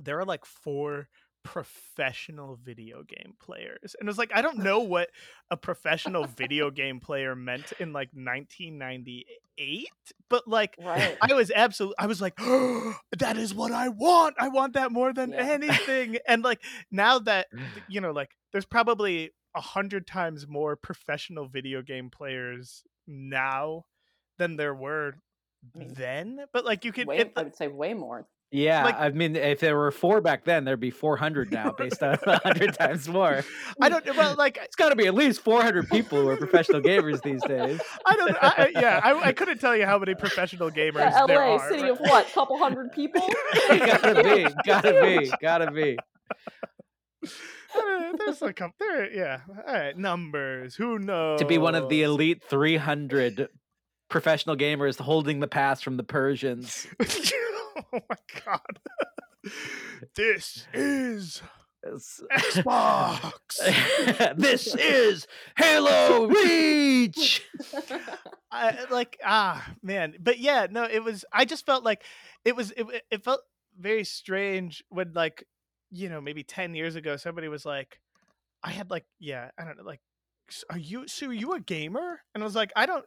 [0.00, 1.08] there are like four
[1.46, 5.08] professional video game players and it was like i don't know what
[5.48, 9.88] a professional video game player meant in like 1998
[10.28, 11.16] but like Right.
[11.20, 12.36] i was absolutely i was like
[13.18, 15.46] that is what i want i want that more than Yeah.
[15.52, 17.46] anything and like now that
[17.86, 23.84] you know like there's probably a hundred times more professional video game players now
[24.38, 25.14] than there were
[25.74, 28.26] mean, then but like you could way, it, I would say way more.
[28.56, 32.02] Yeah, Like- I mean, if there were four back then, there'd be 400 now, based
[32.02, 33.44] on 100 times more.
[33.82, 36.80] i don't well like It's got to be at least 400 people who are professional
[36.80, 37.80] gamers these days.
[38.06, 38.36] I don't.
[38.42, 41.56] I, I- yeah, I, I couldn't tell you how many professional gamers Yeah, there LA,
[41.56, 41.68] are.
[41.68, 42.26] city but- of what?
[42.32, 43.20] Couple hundred people?
[43.68, 45.98] gotta be, gotta be, gotta be.
[47.24, 48.74] Uh, There's a couple.
[48.78, 49.40] There, yeah.
[49.66, 50.76] All right, numbers.
[50.76, 51.40] Who knows?
[51.40, 53.48] To be one of the elite 300
[54.08, 56.86] professional gamers holding the pass from the Persians.
[57.92, 58.80] oh my god.
[60.16, 61.40] This is
[61.86, 63.30] Xbox.
[64.36, 67.42] this is Halo Reach.
[68.50, 71.24] I, like ah man, but yeah, no, it was.
[71.32, 72.02] I just felt like
[72.44, 72.72] it was.
[72.72, 73.40] It, it felt
[73.78, 75.44] very strange when like
[75.92, 78.00] you know maybe ten years ago somebody was like,
[78.64, 80.00] I had like yeah I don't know like,
[80.70, 82.20] are you so are you a gamer?
[82.34, 83.04] And I was like I don't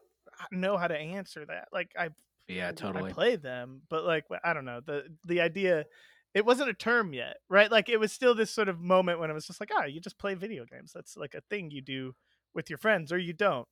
[0.52, 1.68] know how to answer that.
[1.74, 2.12] Like I
[2.50, 5.86] Yeah, I play them, but like I don't know the the idea.
[6.34, 7.72] It wasn't a term yet, right?
[7.72, 10.00] Like it was still this sort of moment when it was just like, ah, you
[10.00, 10.92] just play video games.
[10.94, 12.16] That's like a thing you do
[12.54, 13.68] with your friends, or you don't.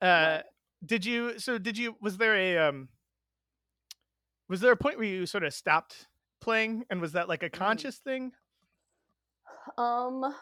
[0.00, 0.44] Uh, Right.
[0.84, 1.38] Did you?
[1.38, 1.96] So did you?
[2.00, 2.90] Was there a um?
[4.48, 6.08] Was there a point where you sort of stopped
[6.40, 7.58] playing, and was that like a Mm.
[7.58, 8.32] conscious thing?
[9.78, 10.34] Um,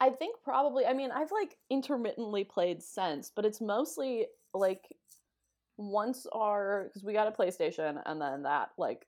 [0.00, 0.86] I think probably.
[0.86, 4.96] I mean, I've like intermittently played since, but it's mostly like
[5.80, 9.06] once our because we got a PlayStation, and then that like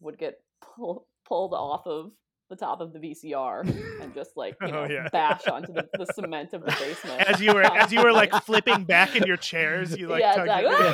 [0.00, 0.40] would get
[0.76, 2.12] pull, pulled off of
[2.50, 3.60] the top of the VCR
[4.02, 5.08] and just like you Oh, know yeah.
[5.12, 7.20] bash onto the, the cement of the basement.
[7.28, 10.34] As you were as you were like flipping back in your chairs, you like Yeah,
[10.34, 10.86] tugged exactly.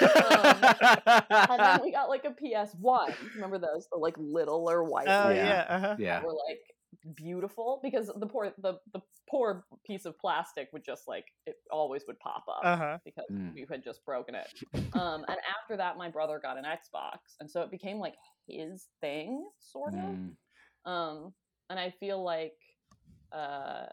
[0.00, 3.12] it- and then we got like a PS One.
[3.34, 3.88] Remember those?
[3.90, 5.44] The like littler white Oh ones Yeah.
[5.68, 5.96] yeah, uh-huh.
[5.98, 6.20] yeah.
[6.20, 6.60] that were like
[7.14, 12.02] beautiful because the poor the the poor piece of plastic would just like it always
[12.06, 12.98] would pop up uh-huh.
[13.04, 13.54] because Mm.
[13.54, 14.46] we had just broken it.
[14.94, 18.14] Um, and after that, my brother got an Xbox, and so it became like
[18.46, 20.00] his thing, sort of.
[20.00, 20.36] Mm.
[20.84, 21.34] Um,
[21.68, 22.54] and I feel like,
[23.32, 23.86] uh,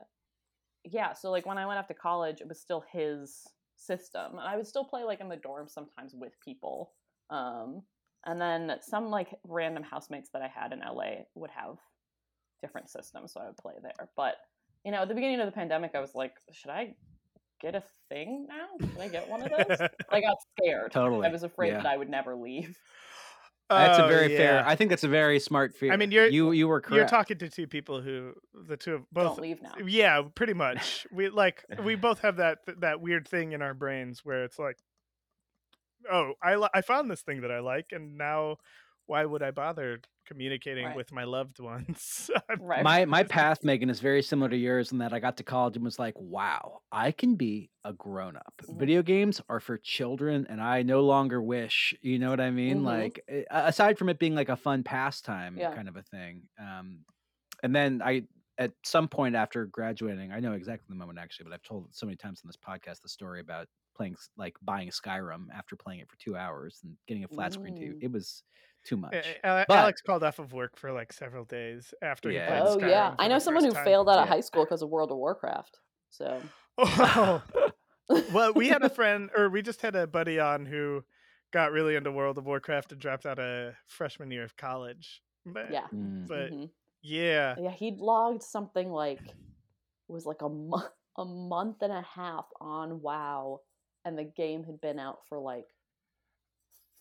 [0.83, 1.13] yeah.
[1.13, 4.57] So like when I went off to college, it was still his system, and I
[4.57, 6.91] would still play like in the dorm sometimes with people.
[7.31, 7.81] Um,
[8.25, 11.77] and then some like random housemates that I had in LA would have
[12.61, 14.09] different systems, so I would play there.
[14.15, 14.35] But
[14.85, 16.95] you know, at the beginning of the pandemic, I was like, should I
[17.61, 18.87] get a thing now?
[18.87, 19.87] Should I get one of those?
[20.09, 20.91] I got scared.
[20.91, 21.27] Totally.
[21.27, 21.77] I was afraid yeah.
[21.77, 22.77] that I would never leave.
[23.69, 24.67] Oh, that's a Oh, very fair.
[24.67, 25.93] I think that's a very smart fear.
[25.93, 26.95] I mean, you're- you you were correct.
[26.95, 28.33] You're talking to two people who
[28.67, 29.73] the two of both Don't leave now.
[29.85, 31.07] Yeah, pretty much.
[31.13, 34.77] We like we both have that that weird thing in our brains where it's like,
[36.11, 38.57] oh, I I found this thing that I like, and now
[39.05, 40.95] why would I bother communicating Right.
[40.95, 42.29] with my loved ones?
[42.59, 42.83] Right.
[42.83, 45.75] my my path, Megan, is very similar to yours in that I got to college
[45.75, 48.53] and was like, wow, I can be a grown up.
[48.65, 48.79] Mhm.
[48.79, 51.93] Video games are for children, and I no longer wish.
[52.01, 52.79] You know what I mean?
[52.81, 52.83] Mhm.
[52.85, 55.73] Like, eh, aside from it being like a fun pastime Yeah.
[55.75, 56.47] kind of a thing.
[56.59, 57.05] Um,
[57.63, 58.23] and then I,
[58.57, 62.05] at some point after graduating, I know exactly the moment actually, but I've told so
[62.05, 66.09] many times on this podcast the story about playing like buying Skyrim after playing it
[66.09, 67.95] for two hours and getting a flat screen too.
[67.95, 68.03] Mm.
[68.03, 68.43] It was
[68.85, 69.13] too much.
[69.13, 72.45] A- Ale- But- Alex called off of work for like several days after Yeah.
[72.45, 73.85] he played Oh Skyrim yeah, I know someone who time.
[73.85, 74.33] failed out of Yeah.
[74.33, 75.79] high school because of World of Warcraft.
[76.09, 76.41] So
[76.77, 77.43] Oh,
[78.33, 81.03] well, we had a friend, or we just had a buddy on who
[81.53, 85.21] got really into World of Warcraft and dropped out of freshman year of college.
[85.45, 85.87] But yeah.
[85.93, 86.65] mm-hmm.
[87.01, 89.33] yeah, Yeah, he'd logged something like it
[90.11, 93.59] was like a month a month and a half on WoW,
[94.05, 95.65] and the game had been out for like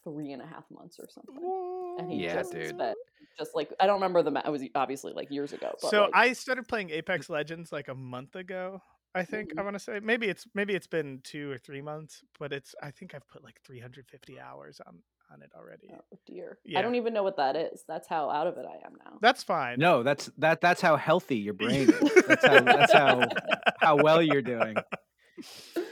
[0.04, 1.94] three and a half months or something.
[1.98, 2.68] And he Yeah, just dude.
[2.68, 2.96] spent
[3.38, 5.70] just like I don't remember the ma- it was obviously like years ago.
[5.80, 8.82] But so like, I started playing Apex Legends like a month ago.
[9.14, 9.64] I think I Mhm.
[9.64, 12.90] want to say maybe it's maybe it's been two or three months, but it's I
[12.90, 15.88] think I've put like 350 hours on on it already.
[15.92, 16.78] oh dear, Yeah.
[16.78, 17.84] I don't even know what that is.
[17.86, 19.18] That's how out of it I am now.
[19.20, 19.78] That's fine.
[19.78, 20.60] No, that's that.
[20.60, 22.24] That's how healthy your brain is.
[22.26, 22.60] That's how.
[22.64, 23.28] That's how
[23.80, 24.76] how well you're doing.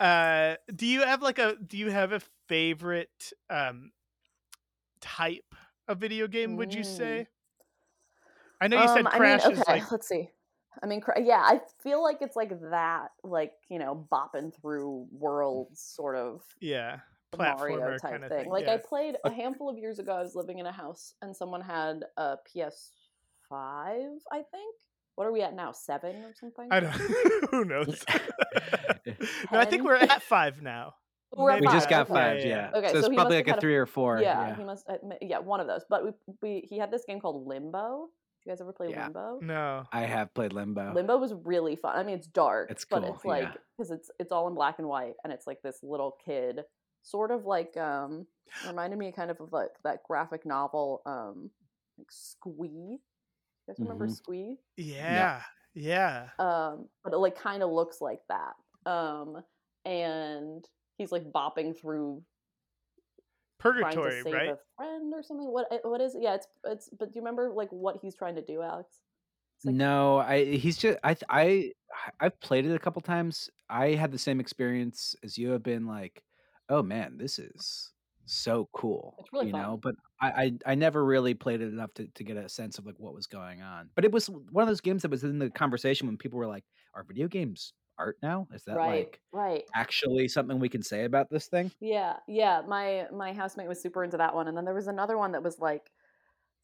[0.00, 3.92] uh do you have like a do you have a favorite um
[5.00, 5.54] type
[5.88, 6.84] of video game would you Mm.
[6.84, 7.28] say
[8.60, 10.30] i know you said Um, crash I mean, okay, is like let's see.
[10.82, 15.80] I mean, yeah, I feel like it's like that, like you know, bopping through worlds,
[15.80, 17.00] sort of yeah
[17.34, 18.48] Mario type kind of thing.
[18.48, 18.74] thing Like yeah.
[18.74, 20.14] I played a handful of years ago.
[20.14, 24.20] I was living in a house, and someone had a PS5.
[24.32, 24.76] I think.
[25.16, 25.72] What are we at now?
[25.72, 26.68] Seven or something?
[26.70, 26.92] i don't
[27.50, 28.04] who knows
[29.52, 30.94] no i think we're at five now
[31.36, 32.14] We're at We just got okay.
[32.14, 32.38] five.
[32.40, 32.70] Yeah, Yeah.
[32.72, 32.78] yeah.
[32.78, 34.20] Okay, so so it's probably like a had a- three or four.
[34.22, 34.56] Yeah, Yeah.
[34.56, 34.88] he must.
[34.88, 35.82] uh, Yeah, one of those.
[35.90, 36.10] But we,
[36.40, 38.06] we he had this game called Limbo.
[38.08, 39.04] Do you guys ever play Yeah.
[39.06, 39.40] Limbo?
[39.42, 40.92] no I have played Limbo.
[40.94, 41.96] Limbo was really fun.
[41.98, 43.52] I mean, it's dark, It's cool, but it's like yeah.
[43.76, 46.60] because it's it's all in black and white, and it's like this little kid,
[47.02, 48.26] sort of like um,
[48.66, 51.50] reminded me kind of of like that graphic novel, um,
[51.98, 52.98] like Squee.
[53.66, 54.16] You guys remember Mhm.
[54.16, 54.58] Squee?
[54.76, 55.42] yeah
[55.74, 58.54] yeah Um, but it like kind of looks like that.
[58.90, 59.42] Um,
[59.84, 60.66] and
[60.98, 62.22] he's like bopping through
[63.60, 65.46] trying to purgatory save right a friend or something.
[65.46, 66.22] What eh, what is it?
[66.22, 66.88] Yeah, it's it's.
[66.90, 69.00] But do you remember like what he's trying to do, Alex?
[69.64, 71.72] Like, no, I he's just I I
[72.20, 73.50] I've played it a couple times.
[73.68, 76.22] I had the same experience as you have been like,
[76.68, 77.92] oh man, this is
[78.26, 79.14] so cool.
[79.20, 79.62] It's really you fun.
[79.62, 82.78] know, but I, I I never really played it enough to, to get a sense
[82.78, 83.88] of like what was going on.
[83.94, 86.46] But it was one of those games that was in the conversation when people were
[86.46, 86.64] like,
[86.94, 88.46] Are video games art now?
[88.52, 89.64] Is that right, like right.
[89.74, 91.70] actually something we can say about this thing?
[91.80, 92.62] Yeah, yeah.
[92.66, 95.42] My my housemate was super into that one, and then there was another one that
[95.42, 95.90] was like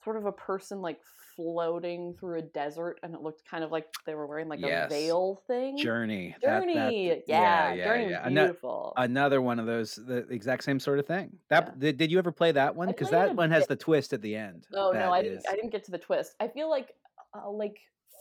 [0.05, 0.99] sort of a person like
[1.37, 4.87] floating through a desert, and it looked kind of like they were wearing like Yes.
[4.87, 5.79] a veil thing.
[5.79, 6.37] Journey.
[6.43, 8.29] that- that- Journey, yeah, yeah, Journey yeah.
[8.29, 8.93] beautiful.
[8.97, 11.39] Another one of those, the exact same sort of thing.
[11.49, 11.93] That Yeah.
[11.93, 12.89] did, you ever play that one?
[12.89, 14.67] Because that one has the twist at the end.
[14.75, 15.47] oh no, I didn't.
[15.49, 16.35] I didn't get to the twist.
[16.41, 16.93] I feel like
[17.35, 17.79] uh, like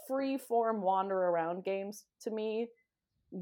[0.07, 2.69] free form wander around games to me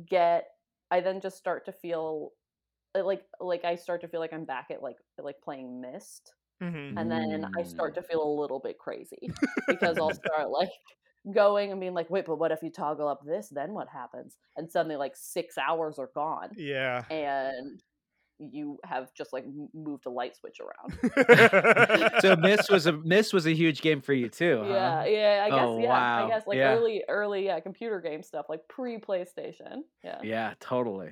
[0.08, 0.48] get.
[0.92, 2.34] I then just start to feel
[2.96, 6.34] like like I start to feel like I'm back at like like playing Myst.
[6.62, 7.00] Mhm.
[7.00, 7.96] and then I start Mm.
[7.96, 9.32] to feel a little bit crazy
[9.68, 10.70] because I'll start like
[11.34, 13.50] going and being like, wait, but what if you toggle up this?
[13.50, 14.38] Then what happens?
[14.58, 17.82] And suddenly, like six hours are gone, yeah and
[18.40, 20.98] you have just like moved a light switch around.
[22.22, 24.62] so Myst was a Myst was a huge game for you too.
[24.64, 24.74] huh?
[24.74, 26.26] Yeah, yeah, I guess, Oh, yeah, wow.
[26.26, 26.76] I guess like Yeah.
[26.76, 29.82] early, early, yeah, computer game stuff, like pre PlayStation.
[30.04, 30.22] Yeah.
[30.24, 31.12] Yeah, totally.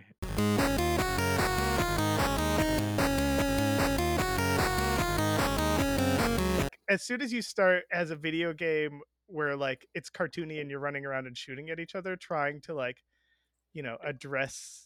[6.89, 10.79] As soon as you start as a video game where like it's cartoony and you're
[10.79, 13.03] running around and shooting at each other trying to like
[13.73, 14.83] you know address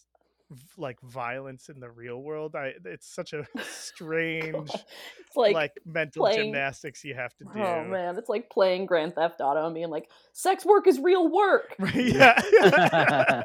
[0.78, 6.24] like violence in the real world i it's such a strange it's like, like, mental
[6.26, 9.66] playing- gymnastics you have to oh, do oh man, it's like playing Grand Theft Auto
[9.66, 11.74] and being like, sex work is real work.
[11.80, 13.44] Right, yeah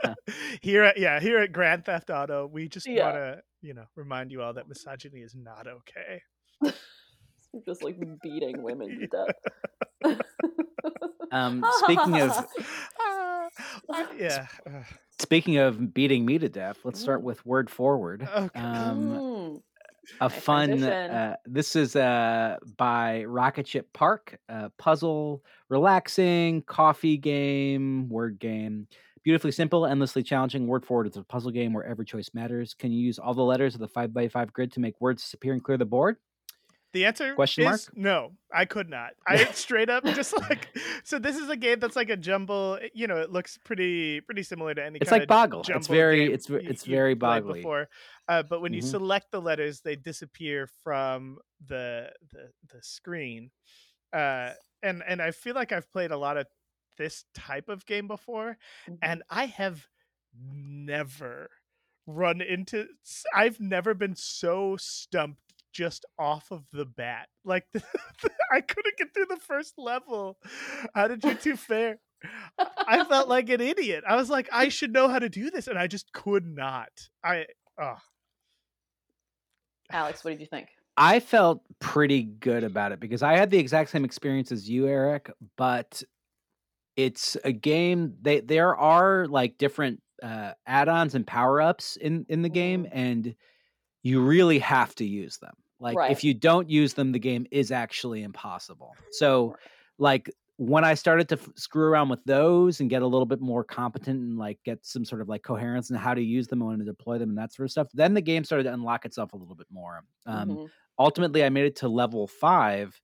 [0.63, 3.05] here at yeah here at grand theft auto we just Yeah.
[3.05, 6.23] want to you know remind you all that misogyny is not okay
[7.67, 10.19] just like beating women to death.
[11.33, 12.47] Um, speaking of
[13.01, 14.83] Ah, yeah uh,
[15.21, 18.29] speaking of beating me to death, let's start with word forward.
[18.37, 18.61] Okay.
[18.61, 19.63] Um, Mm.
[20.21, 20.83] a Nice fun.
[20.85, 28.87] Uh, this is uh, by Rocket Ship Park, a puzzle, relaxing coffee game, word game.
[29.25, 30.67] Beautifully simple, endlessly challenging.
[30.69, 32.75] Word forward is a puzzle game where every choice matters.
[32.75, 35.23] Can you use all the letters of the five by five grid to make words
[35.23, 36.17] disappear and clear the board?
[36.97, 37.81] The answer Question mark?
[37.95, 38.33] no.
[38.51, 39.11] I could not.
[39.29, 40.67] I straight up just like
[41.05, 41.19] so.
[41.19, 42.79] This is a game that's like a jumble.
[42.95, 44.99] You know, it looks pretty pretty similar to any.
[44.99, 45.63] It's like Boggle.
[45.69, 47.57] It's very, it's it's very boggly.
[47.57, 47.91] Before,
[48.29, 48.91] uh, but when you Mhm.
[48.91, 53.51] select the letters, they disappear from the the the screen.
[54.11, 56.47] Uh, and and I feel like I've played a lot of
[56.97, 58.57] this type of game before,
[58.89, 58.99] Mhm.
[59.03, 59.87] and I have
[60.33, 61.51] never
[62.07, 62.87] run into
[63.35, 65.46] I've never been so stumped
[65.77, 67.29] just off of the bat.
[67.45, 67.67] Like
[68.53, 70.39] I couldn't get through the first level.
[70.95, 71.99] How did you two fare?
[72.59, 74.03] I felt like an idiot.
[74.09, 76.89] I was like, I should know how to do this, and I just could not.
[77.23, 77.45] I
[77.81, 77.97] oh.
[79.93, 80.69] Alex, what did you think?
[80.97, 84.87] I felt pretty good about it because I had the exact same experience as you,
[84.89, 86.03] Eric, but
[86.97, 92.49] it's a game they there are like different uh add-ons and power-ups in in the
[92.49, 92.91] game Mhm.
[92.93, 93.35] and
[94.03, 95.53] you really have to use them.
[95.79, 96.11] Like Right.
[96.11, 98.93] if you don't use them the game is actually impossible.
[99.13, 99.57] So Right.
[99.99, 103.41] like when I started to f- screw around with those and get a little bit
[103.43, 106.63] more competent and like get some sort of like coherence in how to use them
[106.63, 108.73] and when to deploy them and that sort of stuff, then the game started to
[108.73, 110.03] unlock itself a little bit more.
[110.25, 110.69] Um, Mhm.
[110.99, 112.99] ultimately I made it to level five.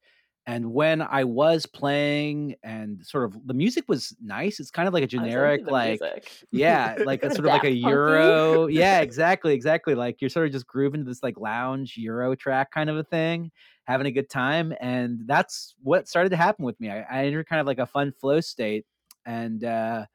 [0.47, 4.95] And when I was playing and sort of the music was nice, it's kind of
[4.95, 6.33] like a generic, like, music.
[6.51, 7.71] yeah, like a sort of like a.
[7.71, 8.67] Euro.
[8.67, 9.95] Yeah, exactly, exactly.
[9.95, 13.05] Like you're sort of just grooving to this like lounge Euro track kind of a
[13.05, 13.53] thing,
[13.85, 14.75] having a good time.
[14.81, 16.91] And that's what started to happen with me.
[16.91, 18.85] I, I entered kind of like a fun flow state.
[19.25, 20.07] And uh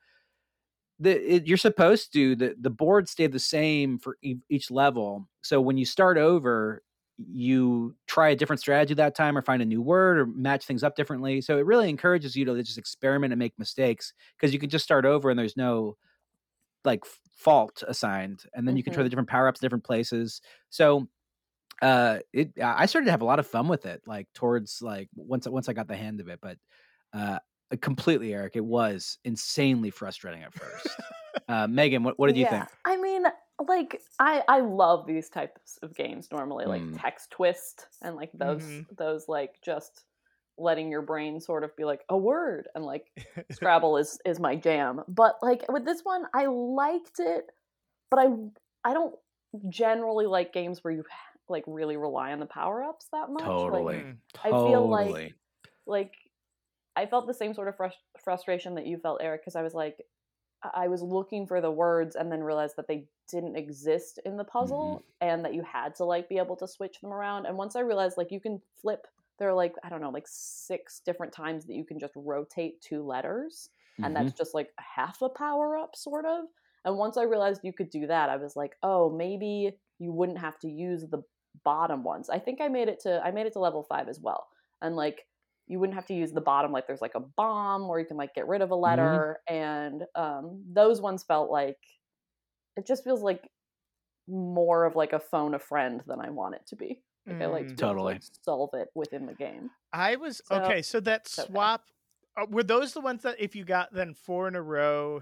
[1.00, 5.30] the it, you're supposed to the the board stayed the same for e- each level.
[5.42, 6.82] So when you start over,
[7.18, 10.84] you try a different strategy that time, or find a new word, or match things
[10.84, 11.42] up differently.
[11.42, 14.86] So it really encourages you to just experiment and make mistakes because you can just
[14.86, 15.98] start over and there's no
[16.86, 20.42] like fault assigned, and then you can try the different power ups, different places.
[20.70, 21.08] So
[21.82, 25.08] uh it i started to have a lot of fun with it like towards like
[25.16, 26.58] once once i got the hand of it but
[27.14, 27.38] uh
[27.82, 30.88] completely eric it was insanely frustrating at first
[31.48, 33.26] uh megan what, what did you think I mean,
[33.68, 37.00] like I I love these types of games normally, like Mm.
[37.02, 38.98] text twist and like those Mhm.
[38.98, 40.04] those like just
[40.60, 43.06] letting your brain sort of be like a word and like
[43.52, 45.04] Scrabble is is my jam.
[45.08, 47.50] But like with this one, I liked it,
[48.12, 48.28] but I
[48.84, 49.16] I don't
[49.70, 51.04] generally like games where you
[51.50, 53.42] like really rely on the power ups that much.
[53.44, 54.18] Like, totally Mm.
[54.44, 55.34] I feel like-
[55.86, 56.14] like
[56.96, 59.74] I felt the same sort of frus- frustration that you felt, Eric, because I was
[59.76, 60.02] like,
[60.64, 64.44] I was looking for the words and then realized that they didn't exist in the
[64.44, 67.46] puzzle and that you had to like be able to switch them around.
[67.46, 69.08] And once I realized like you can flip,
[69.40, 72.82] there are like I don't know, like six different times that you can just rotate
[72.82, 73.70] two letters,
[74.04, 74.16] and Mhm.
[74.16, 76.46] that's just like half a power up, sort of.
[76.86, 80.38] And once I realized you could do that, I was like, oh, maybe you wouldn't
[80.40, 81.24] have to use the
[81.64, 82.30] bottom ones.
[82.30, 84.48] I think I made it to I made it to level five as well,
[84.82, 85.28] and like
[85.68, 88.18] you wouldn't have to use the bottom like there's like a bomb or you can
[88.18, 91.78] like get rid of a letter and um those ones felt like
[92.78, 93.50] it just feels like
[94.28, 97.02] more of like a phone a friend than I want it to be.
[97.26, 97.68] Like I like to, Mm.
[97.68, 98.14] able to, Totally.
[98.14, 99.70] like, solve it within the game.
[99.92, 100.82] I was So- okay.
[100.82, 101.52] So that it's okay.
[101.52, 101.84] swap
[102.40, 105.22] uh, were those the ones that if you got then four in a row,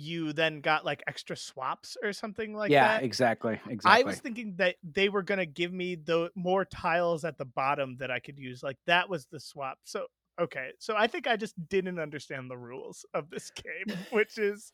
[0.00, 3.02] you then got like extra swaps or something like that.
[3.02, 3.58] yeah exactly.
[3.68, 7.44] exactly I was thinking that they were gonna give me the more tiles at the
[7.44, 8.62] bottom that I could use.
[8.62, 9.78] Like that was the swap.
[9.82, 10.06] So
[10.40, 14.72] okay, so I think I just didn't understand the rules of this game, which is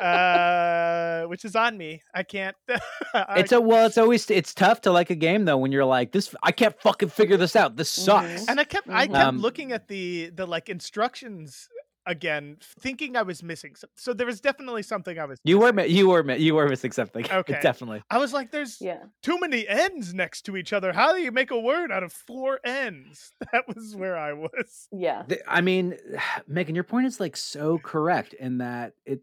[0.00, 2.02] uh which is on me.
[2.14, 2.56] I can't.
[3.14, 5.84] I- it's a well it's always it's tough to like a game though when you're
[5.84, 8.44] like this i can't fucking figure this out this sucks Mhm.
[8.48, 11.68] and I kept I kept Um, looking at the the like instructions
[12.06, 13.94] again, thinking I was missing something.
[13.96, 15.38] So there was definitely something I was.
[15.44, 15.92] you were missing.
[15.92, 17.58] mi- you were mi- you were missing something Okay.
[17.62, 19.04] definitely I was like, "There's Yeah.
[19.22, 20.92] too many ends next to each other.
[20.92, 24.88] How do you make a word out of four ends?" That was where I was.
[24.90, 25.22] Yeah.
[25.28, 25.96] Th- I mean,
[26.46, 29.20] Megan, your point is like so correct in that it.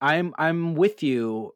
[0.00, 1.54] I'm I'm with you.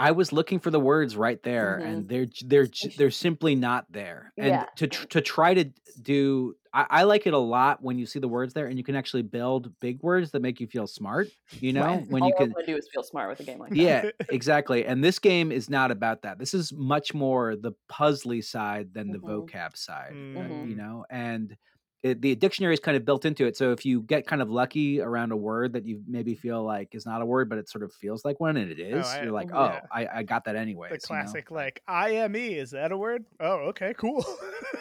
[0.00, 1.86] I was looking for the words right there, Mhm.
[1.86, 4.32] and they're they're they're simply not there.
[4.38, 4.66] And Yeah.
[4.76, 5.64] to tr- to try to
[6.02, 8.84] do, I, I like it a lot when you see the words there, and you
[8.84, 11.28] can actually build big words that make you feel smart.
[11.60, 12.06] You know, Right.
[12.08, 13.76] when All you can do is feel smart with a game like that.
[13.76, 14.86] yeah, exactly.
[14.86, 16.38] And this game is not about that.
[16.38, 19.46] This is much more the puzzly side than the Mhm.
[19.48, 20.14] vocab side, uh,
[20.48, 20.68] Mm.
[20.70, 21.04] you know?
[21.10, 21.56] And
[22.02, 23.56] it, the dictionary is kind of built into it.
[23.56, 26.94] So if you get kind of lucky around a word that you maybe feel like
[26.94, 29.06] is not a word, but it sort of feels like one and it oh, is,
[29.06, 29.80] I- you're like, oh, Yeah.
[29.82, 30.88] Oh, I, I got that anyway.
[30.90, 33.24] The classic, like IME, is that a word?
[33.38, 34.24] Oh, okay, cool.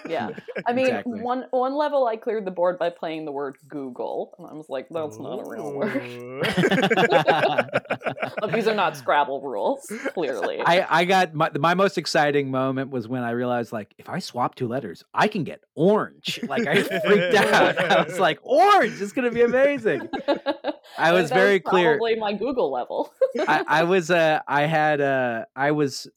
[0.08, 0.30] Yeah.
[0.66, 1.22] I mean, Exactly.
[1.22, 4.70] one one level I cleared the board by playing the word Google, and I was
[4.70, 6.48] like, "That's not a real word."
[8.40, 10.60] But these are not Scrabble rules, clearly.
[10.60, 14.20] I, I got my, my most exciting moment was when I realized like if I
[14.20, 16.40] swap two letters, I can get orange.
[16.48, 16.82] Like I
[17.18, 17.78] freaked out.
[17.92, 20.10] I was like, orange is gonna be amazing.
[20.98, 21.98] I was very clear.
[21.98, 23.14] Probably my Google level.
[23.48, 26.08] I, I was uh I had uh I was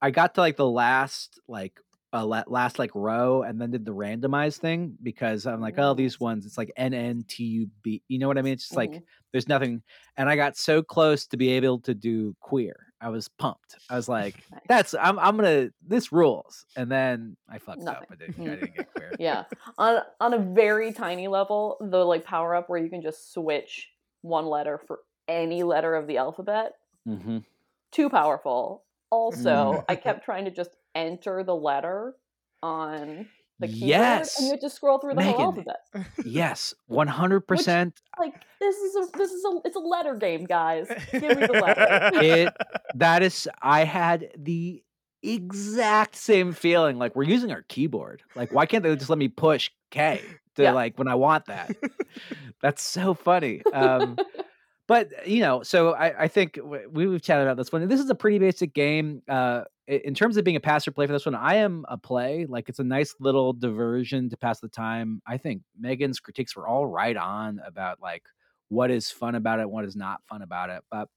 [0.00, 1.78] I got to like the last like
[2.12, 6.20] uh, last like row and then did the randomized thing because I'm like, oh, these
[6.20, 8.02] ones, it's like N N T U B.
[8.06, 8.52] You know what I mean?
[8.52, 9.02] It's just like Mhm.
[9.32, 9.82] there's nothing.
[10.16, 12.76] And I got so close to be able to do queer.
[13.04, 13.76] I was pumped.
[13.90, 14.42] I was like.
[14.68, 18.04] "That's I'm I'm gonna this rules." And then I fucked up.
[18.10, 18.56] I didn't, I Mhm.
[18.56, 19.14] didn't get clear.
[19.18, 19.44] yeah
[19.78, 23.90] on on a very tiny level the like power up where you can just switch
[24.22, 26.72] one letter for any letter of the alphabet
[27.04, 27.38] hmm
[27.92, 29.84] too powerful also Mm.
[29.88, 32.14] i kept trying to just enter the letter
[32.62, 33.28] on
[33.60, 34.38] the keyboard Yes.
[34.38, 35.70] and you had to scroll through the whole Megan.
[35.74, 38.00] alphabet Yes, one hundred percent.
[38.18, 41.52] like this is a this is a it's a letter game guys give me the
[41.52, 42.52] letter It
[42.96, 43.48] that is.
[43.62, 44.82] I had the
[45.22, 46.98] exact same feeling.
[46.98, 48.22] Like we're using our keyboard.
[48.34, 50.20] Like why can't they just let me push K
[50.56, 50.72] to Yeah.
[50.72, 51.74] like when I want that?
[52.62, 53.62] That's so funny.
[53.72, 54.16] Um,
[54.86, 57.86] but you know, so I, I think we, we've chatted about this one.
[57.88, 59.22] This is a pretty basic game.
[59.28, 61.98] Uh, in terms of being a pass or play for this one, I am a
[61.98, 62.46] play.
[62.46, 65.20] Like it's a nice little diversion to pass the time.
[65.26, 68.22] I think Megan's critiques were all right on about like
[68.68, 70.82] what is fun about it, what is not fun about it.
[70.90, 71.08] But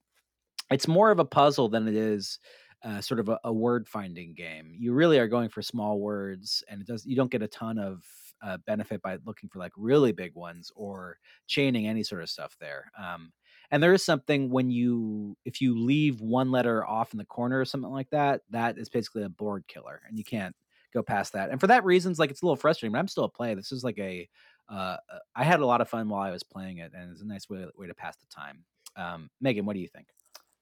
[0.70, 2.40] it's more of a puzzle than it is
[2.84, 4.74] uh, sort of a, a word finding game.
[4.78, 7.78] You really are going for small words, and it does you don't get a ton
[7.80, 8.04] of
[8.42, 12.56] uh, benefit by looking for like really big ones or chaining any sort of stuff
[12.60, 12.92] there.
[12.98, 13.32] Um,
[13.72, 17.60] and there is something when you if you leave one letter off in the corner
[17.60, 20.56] or something like that, that is basically a board killer, and you can't
[20.94, 21.50] go past that.
[21.50, 23.54] And for that reasons, like it's a little frustrating, but I'm still a play.
[23.56, 24.28] This is like a
[24.70, 27.22] uh, uh, I had a lot of fun while I was playing it, and it's
[27.22, 28.64] a nice way way to pass the time.
[28.96, 30.08] Um, Megan, what do you think?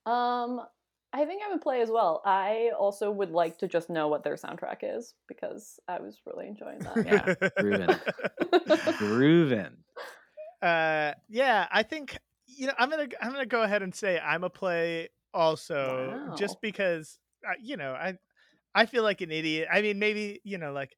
[0.06, 0.62] um
[1.14, 4.24] i think i would play as well i also would like to just know what
[4.24, 8.00] their soundtrack is because i was really enjoying that Yeah, grooving,
[8.98, 9.78] grooving.
[10.62, 12.18] uh yeah i think
[12.56, 16.60] you know i'm gonna i'm gonna go ahead and say i'm a play also just
[16.62, 18.14] because uh, you know i
[18.74, 19.68] i feel like an idiot.
[19.72, 20.96] I mean maybe you know like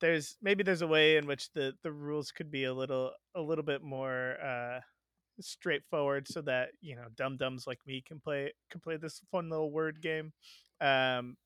[0.00, 3.40] there's maybe there's a way in which the the rules could be a little a
[3.40, 4.80] little bit more uh
[5.40, 9.50] straightforward so that you know dum dums like me can play can play this fun
[9.50, 10.32] little word game.
[10.80, 11.36] Um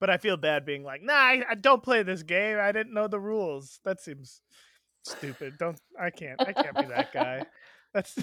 [0.00, 2.58] but i feel bad being like nah I, I don't play this game.
[2.60, 3.80] I didn't know the rules.
[3.84, 4.42] That seems
[5.02, 5.54] stupid.
[5.58, 7.44] Don't i can't i can't be that guy
[7.94, 8.16] that's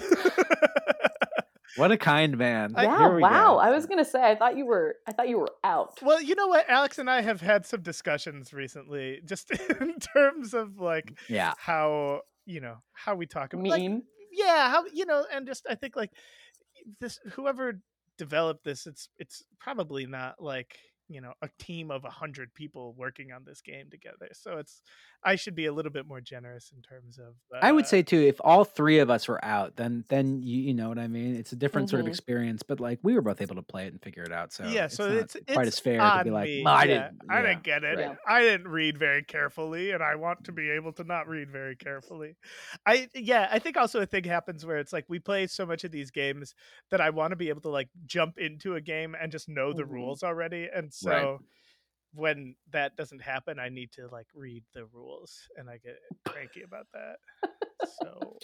[1.76, 2.72] What a kind man.
[2.74, 3.58] I- yeah wow go.
[3.58, 6.34] i was gonna say i thought you were i thought you were out well you
[6.34, 9.50] know what alex and i have had some discussions recently just
[9.80, 11.52] in terms of like Yeah.
[11.58, 13.90] how you know how we talk about like,
[14.32, 16.12] yeah how you know and just i think like
[17.00, 17.80] this whoever
[18.16, 20.78] developed this it's it's probably not like
[21.08, 24.82] you know a team of a hundred people working on this game together so it's
[25.24, 28.02] i should be a little bit more generous in terms of uh, I would say
[28.02, 31.08] too, if all three of us were out, then then you you know what I
[31.08, 31.34] mean.
[31.36, 32.08] It's a different sort of Mhm.
[32.08, 34.52] experience, but like we were both able to play it and figure it out.
[34.52, 36.52] So yeah it's so not it's quite it's as fair to be like.
[36.66, 37.22] I Yeah, didn't.
[37.28, 38.18] i didn't get it Right.
[38.26, 41.76] i didn't read very carefully and i want to be able to not read very
[41.76, 42.36] carefully
[42.86, 45.84] i yeah i think also a thing happens where it's like we play so much
[45.84, 46.54] of these games
[46.90, 49.72] that i want to be able to like jump into a game and just know
[49.72, 49.86] the Mhm.
[49.86, 51.38] rules already and so Right.
[52.14, 56.62] when that doesn't happen i need to like read the rules and i get cranky
[56.62, 57.16] about that
[58.00, 58.38] so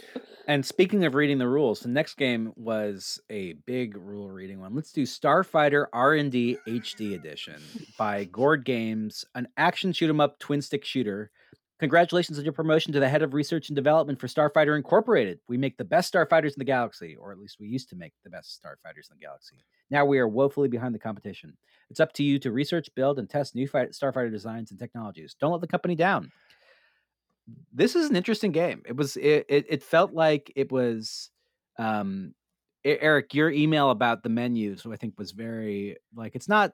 [0.46, 4.74] And speaking of reading the rules, the next game was a big rule reading one.
[4.74, 7.62] Let's do Starfighter R&D HD Edition
[7.96, 11.30] by Gord Games, an action shoot 'em up twin stick shooter.
[11.82, 15.40] Congratulations on your promotion to the head of research and development for Starfighter Incorporated.
[15.48, 18.12] We make the best starfighters in the galaxy, or at least we used to make
[18.22, 19.56] the best starfighters in the galaxy.
[19.90, 21.56] Now we are woefully behind the competition.
[21.90, 25.34] It's up to you to research, build, and test new fight- starfighter designs and technologies.
[25.40, 26.30] Don't let the company down
[27.72, 28.82] this is an interesting game.
[28.86, 31.30] It was it it, it felt like it was
[31.76, 32.34] um
[32.84, 36.72] Eric, your email about the menus, I think, was very like it's not.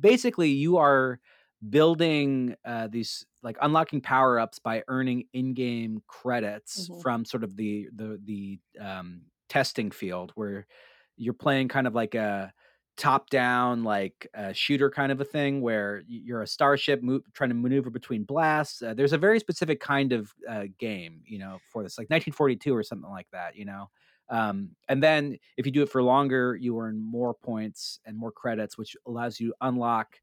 [0.00, 1.20] Basically, you are
[1.68, 7.02] building uh, these like unlocking power ups by earning in-game credits Mhm.
[7.02, 10.66] from sort of the the the um, testing field, where
[11.16, 12.52] you're playing kind of like a
[12.96, 17.54] top-down like uh, shooter kind of a thing, where you're a starship move, trying to
[17.54, 18.82] maneuver between blasts.
[18.82, 22.74] Uh, there's a very specific kind of uh, game, you know, for this, like 1942
[22.74, 23.88] or something like that, you know.
[24.28, 28.32] Um, and then if you do it for longer, you earn more points and more
[28.32, 30.20] credits, which allows you to unlock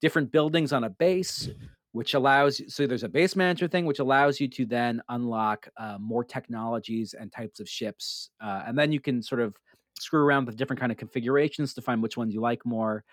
[0.00, 1.48] different buildings on a base,
[1.92, 5.98] which allows so there's a base manager thing, which allows you to then unlock uh,
[5.98, 9.56] more technologies and types of ships, uh, and then you can sort of
[9.98, 13.04] screw around with different kind of configurations to find which ones you like more.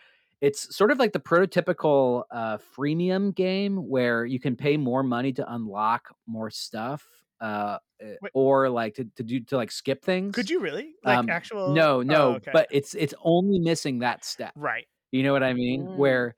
[0.42, 5.32] It's sort of like the prototypical uh, freemium game where you can pay more money
[5.34, 7.08] to unlock more stuff,
[7.42, 8.32] uh, eh, Wait.
[8.34, 10.36] or like to, to do to like skip things.
[10.36, 12.52] could you really like Um, actual No, oh, no, okay.
[12.54, 14.52] but it's it's only missing that step.
[14.56, 15.86] right You know what I mean?
[15.86, 15.96] Mm.
[15.98, 16.36] Where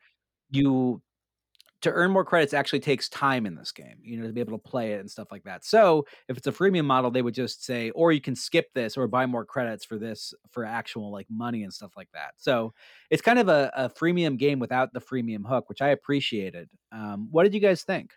[0.49, 1.01] you
[1.81, 4.57] to earn more credits actually takes time in this game, you know, to be able
[4.57, 5.63] to play it and stuff like that.
[5.63, 8.97] So if it's a freemium model, they would just say, or you can skip this
[8.97, 12.31] or buy more credits for this for actual like money and stuff like that.
[12.37, 12.73] So
[13.11, 16.67] it's kind of a, a freemium game without the freemium hook, which I appreciated.
[16.91, 18.11] Um, what did you guys think?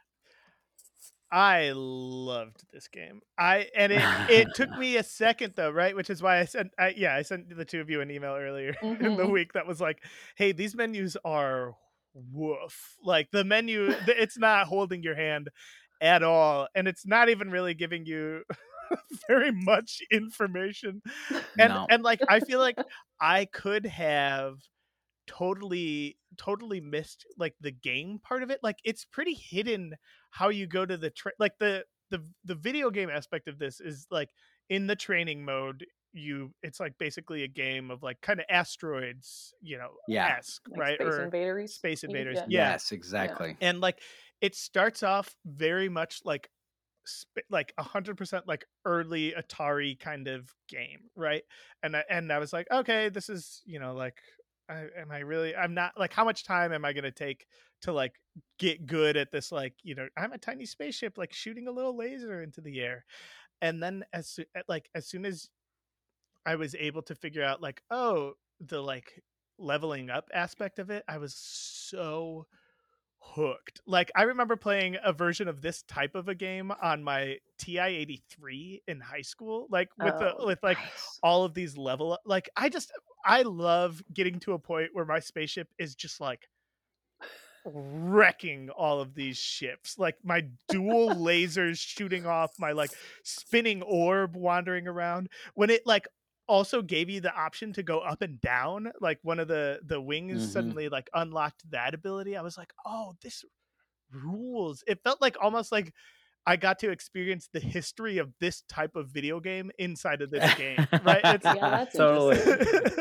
[1.32, 3.20] I loved this game.
[3.38, 5.94] I and it it took me a second though, right?
[5.94, 8.32] Which is why I sent I, yeah, I sent the two of you an email
[8.34, 9.04] earlier mm-hmm.
[9.04, 9.32] in the mm-hmm.
[9.32, 10.02] week that was like,
[10.34, 11.76] "Hey, these menus are
[12.14, 12.96] woof.
[13.02, 15.48] Like the menu it's not holding your hand
[16.00, 18.42] at all and it's not even really giving you
[19.28, 21.02] very much information.
[21.58, 21.86] And no.
[21.88, 22.78] and like I feel like
[23.20, 24.56] I could have
[25.26, 29.94] totally totally missed like the game part of it like it's pretty hidden
[30.30, 33.80] how you go to the tra- like the the the video game aspect of this
[33.80, 34.30] is like
[34.70, 39.54] in the training mode you it's like basically a game of like kind of asteroids
[39.60, 42.44] you know yeah esque, like right space or invaders space invaders yeah.
[42.48, 43.68] yes exactly yeah.
[43.68, 44.00] and like
[44.40, 46.50] it starts off very much like
[47.48, 51.42] like a hundred percent like early Atari kind of game, right?
[51.82, 54.18] And I, and I was like, okay, this is you know like
[54.68, 55.54] I, am I really?
[55.54, 57.46] I'm not like how much time am I going to take
[57.82, 58.12] to like
[58.58, 59.50] get good at this?
[59.50, 63.04] Like you know, I'm a tiny spaceship like shooting a little laser into the air,
[63.60, 64.38] and then as
[64.68, 65.48] like as soon as
[66.46, 69.22] I was able to figure out like oh the like
[69.58, 72.46] leveling up aspect of it, I was so
[73.20, 73.80] hooked.
[73.86, 78.80] Like I remember playing a version of this type of a game on my TI-83
[78.88, 81.18] in high school like with oh, the with like nice.
[81.22, 82.90] all of these level like I just
[83.24, 86.48] I love getting to a point where my spaceship is just like
[87.66, 92.90] wrecking all of these ships like my dual lasers shooting off my like
[93.22, 96.08] spinning orb wandering around when it like
[96.50, 100.00] also gave you the option to go up and down like one of the the
[100.00, 100.50] wings mm-hmm.
[100.50, 103.44] suddenly like unlocked that ability i was like oh this
[104.12, 104.82] rules.
[104.86, 105.92] It felt like almost like
[106.46, 110.54] i got to experience the history of this type of video game inside of this
[110.54, 111.20] game right?
[111.22, 112.38] It's yeah, totally.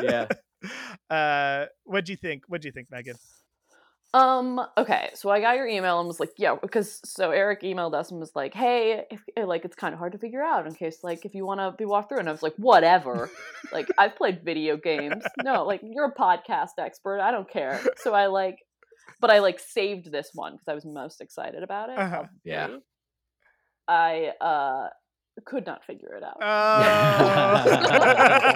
[0.02, 0.26] yeah.
[1.08, 2.44] Uh what do you think?
[2.46, 3.16] What do you think megan
[4.12, 7.94] um, okay, so I got your email and was like, yeah, because so Eric emailed
[7.94, 10.66] us and was like, hey, if, eh, like it's kind of hard to figure out
[10.66, 12.18] in case like if you want to be walked through.
[12.18, 13.30] And I was like, whatever.
[13.72, 15.22] like I've played video games.
[15.44, 17.20] No, like you're a podcast expert.
[17.20, 17.80] I don't care.
[17.98, 18.58] So I like,
[19.20, 21.98] but I like saved this one because I was most excited about it.
[21.98, 22.24] Uh-huh.
[22.44, 22.78] Yeah.
[23.86, 24.88] I uh
[25.44, 26.38] could not figure it out.
[26.42, 27.64] Oh.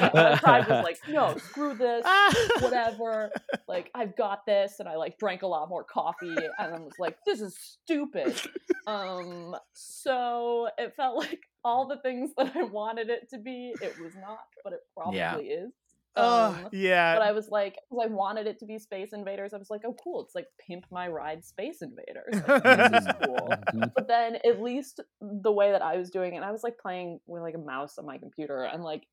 [0.12, 2.04] but my pride, my pride was like, no, screw this,
[2.60, 3.30] whatever.
[3.68, 6.94] Like, I've got this, and I like drank a lot more coffee, and I was
[6.98, 8.40] like, this is stupid.
[8.86, 13.98] Um, so it felt like all the things that I wanted it to be, it
[14.00, 15.38] was not, but it probably yeah.
[15.38, 15.72] is.
[16.16, 17.14] Oh, um, yeah.
[17.14, 19.82] But I was like, because I wanted it to be Space Invaders, I was like,
[19.84, 20.24] oh, cool.
[20.24, 22.42] It's like Pimp My Ride Space Invaders.
[22.48, 23.48] Like, this is cool.
[23.94, 27.20] But then, at least the way that I was doing it, I was like playing
[27.26, 29.06] with like a mouse on my computer, and like,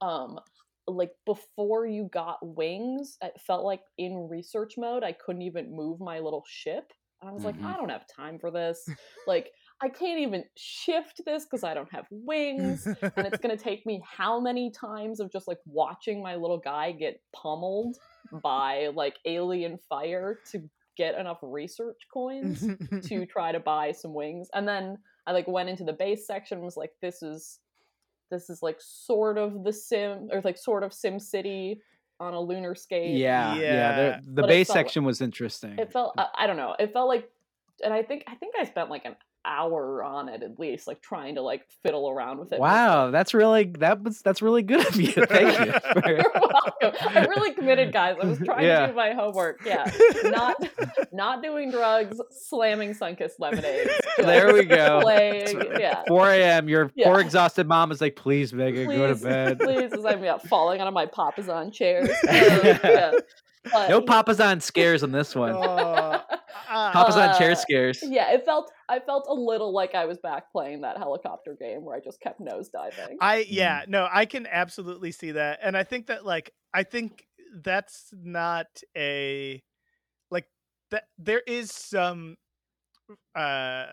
[0.00, 0.38] um,
[0.86, 6.00] like before you got wings, it felt like in research mode, I couldn't even move
[6.00, 6.92] my little ship.
[7.20, 7.64] And I was mm-hmm.
[7.64, 8.86] like, I don't have time for this.
[9.26, 9.50] like,
[9.82, 12.86] I can't even shift this because I don't have wings.
[12.86, 16.58] and it's going to take me how many times of just like watching my little
[16.58, 17.96] guy get pummeled
[18.42, 20.62] by like alien fire to
[20.96, 22.66] get enough research coins
[23.04, 24.48] to try to buy some wings.
[24.54, 27.58] And then I like went into the base section and was like, this is
[28.30, 31.78] this is like sort of the sim or like sort of SimCity
[32.20, 33.16] on a lunar scale.
[33.16, 36.76] yeah yeah, yeah the, the base section was interesting it felt I, I don't know
[36.78, 37.28] it felt like
[37.82, 41.00] and i think i think i spent like an hour on it at least, like
[41.00, 42.60] trying to like fiddle around with it.
[42.60, 45.12] Wow, that's really that was that's really good of you.
[45.28, 45.74] Thank you.
[46.06, 46.92] You're welcome.
[47.08, 48.16] I'm really committed, guys.
[48.20, 48.86] I was trying yeah.
[48.86, 49.60] to do my homework.
[49.64, 49.90] Yeah,
[50.24, 50.56] not
[51.12, 53.88] not doing drugs, slamming Sunkist lemonade.
[54.18, 55.00] There we go.
[55.02, 56.02] Playing, yeah.
[56.08, 56.68] 4 a.m.
[56.68, 57.08] Your yeah.
[57.08, 59.58] poor exhausted mom is like, please, Megan, please, go to bed.
[59.60, 62.10] Please, as I'm yeah, falling out of my papasan chairs.
[62.24, 63.12] yeah.
[63.72, 65.52] But, no papasan scares on this one.
[65.52, 66.20] Uh,
[66.74, 68.00] Papasan chair scares.
[68.02, 71.84] Yeah, it felt I felt a little like I was back playing that helicopter game
[71.84, 73.16] where I just kept nosediving.
[73.20, 73.88] I yeah, mm.
[73.88, 75.60] no, I can absolutely see that.
[75.62, 77.26] And I think that like I think
[77.62, 78.66] that's not
[78.96, 79.62] a
[80.30, 80.46] like
[80.90, 82.36] that there is some
[83.36, 83.86] uh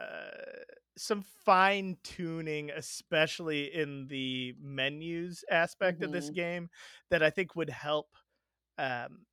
[0.98, 6.06] some fine tuning especially in the menus aspect mm-hmm.
[6.06, 6.36] of this mm-hmm.
[6.36, 6.70] game
[7.10, 8.08] that I think would help
[8.78, 9.26] um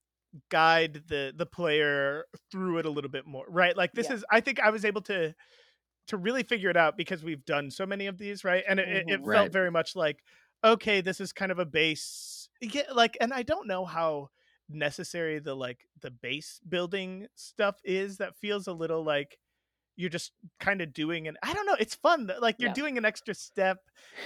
[0.51, 4.17] guide the the player through it a little bit more right like this yeah.
[4.17, 5.35] is i think i was able to
[6.07, 8.89] to really figure it out because we've done so many of these right and it,
[9.07, 9.09] mm-hmm.
[9.09, 10.23] it, felt very much like
[10.65, 14.29] okay this is kind of a base yeah like and i don't know how
[14.69, 19.39] necessary the like the base building stuff is that feels a little like
[19.99, 22.31] you're just kind of doing and I don't know, it's fun.
[22.41, 22.75] Like you're Yeah.
[22.75, 23.79] doing an extra step.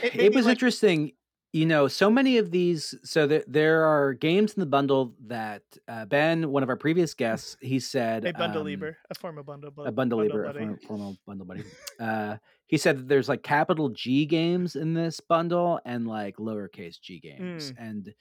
[0.02, 1.12] It, It, was like- interesting.
[1.52, 2.94] You know, so many of these.
[3.04, 7.12] So there, there are games in the bundle that uh, Ben, one of our previous
[7.22, 10.52] guests, he said a bundle um, lieber, a former bundle bu- a bundle lieber, a
[10.54, 11.64] former, former bundle buddy.
[12.00, 12.36] Uh,
[12.68, 17.18] he said that there's like capital G games in this bundle and like lowercase G
[17.20, 17.74] games, Mm.
[17.78, 18.14] and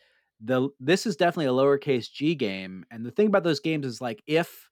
[0.43, 2.85] the this is definitely a lowercase G game.
[2.91, 4.67] And the thing about those games is like if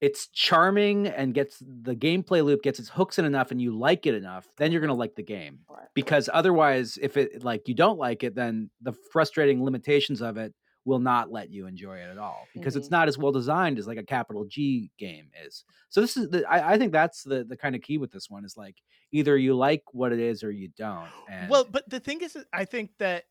[0.00, 4.06] it's charming and gets the gameplay loop gets its hooks in enough and you like
[4.06, 5.60] it enough, then you're gonna like the game
[5.94, 10.54] because otherwise if it like you don't like it then the frustrating limitations of it
[10.86, 12.90] will not let you enjoy it at all because it's Mhm.
[12.90, 16.48] not as well designed as like a capital g game is so this is the,
[16.48, 18.78] I, I think that's the the kind of key with this one is like
[19.12, 22.36] either you like what it is or you don't and Well, but the thing is,
[22.52, 23.24] I think that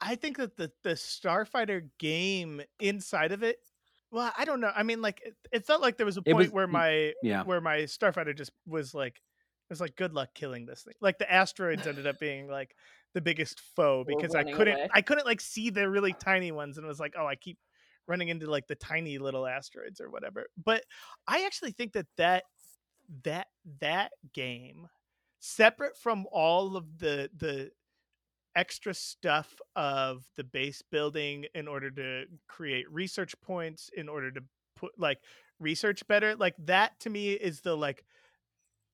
[0.00, 3.58] I think that the the Starfighter game inside of it.
[4.12, 4.70] Well, I don't know.
[4.74, 7.42] I mean, like it, it felt like there was a point was- where my yeah
[7.42, 10.94] where my Starfighter just was like it was like good luck killing this thing.
[11.00, 12.76] Like the asteroids ended up being like
[13.14, 14.88] the biggest foe because I couldn't away.
[14.92, 17.58] I couldn't like see the really tiny ones and it was like, oh, I keep
[18.06, 20.46] running into like the tiny little asteroids or whatever.
[20.62, 20.84] But
[21.26, 22.44] I actually think that that
[23.24, 23.46] that
[23.80, 24.88] that game
[25.40, 27.70] separate from all of the the
[28.54, 34.42] extra stuff of the base building in order to create research points in order to
[34.76, 35.18] put like
[35.60, 38.04] research better like that to me is the like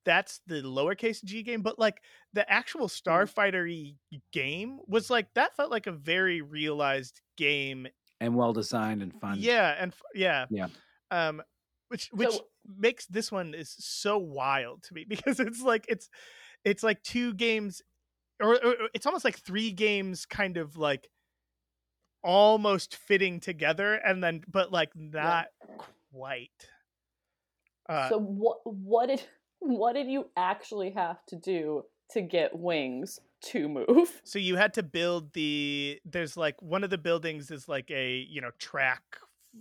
[0.04, 2.00] that's the lowercase g game but like
[2.34, 3.94] the actual starfighter
[4.32, 7.86] game was like that felt like a very realized game
[8.20, 9.36] and well designed and fun.
[9.38, 10.46] Yeah and yeah.
[10.50, 10.68] Yeah.
[11.10, 11.42] um
[11.88, 12.44] which which So-
[12.78, 16.08] makes this one is so wild to me because it's like it's
[16.64, 17.80] it's like two games
[18.40, 21.08] or, or it's almost like three games kind of like
[22.22, 25.46] almost fitting together and then but like not
[26.12, 26.68] quite.
[27.88, 29.22] Uh so what what did
[29.60, 34.20] what did you actually have to do to get wings to move?
[34.24, 38.16] so you had to build the there's like one of the buildings is like a
[38.28, 39.02] you know track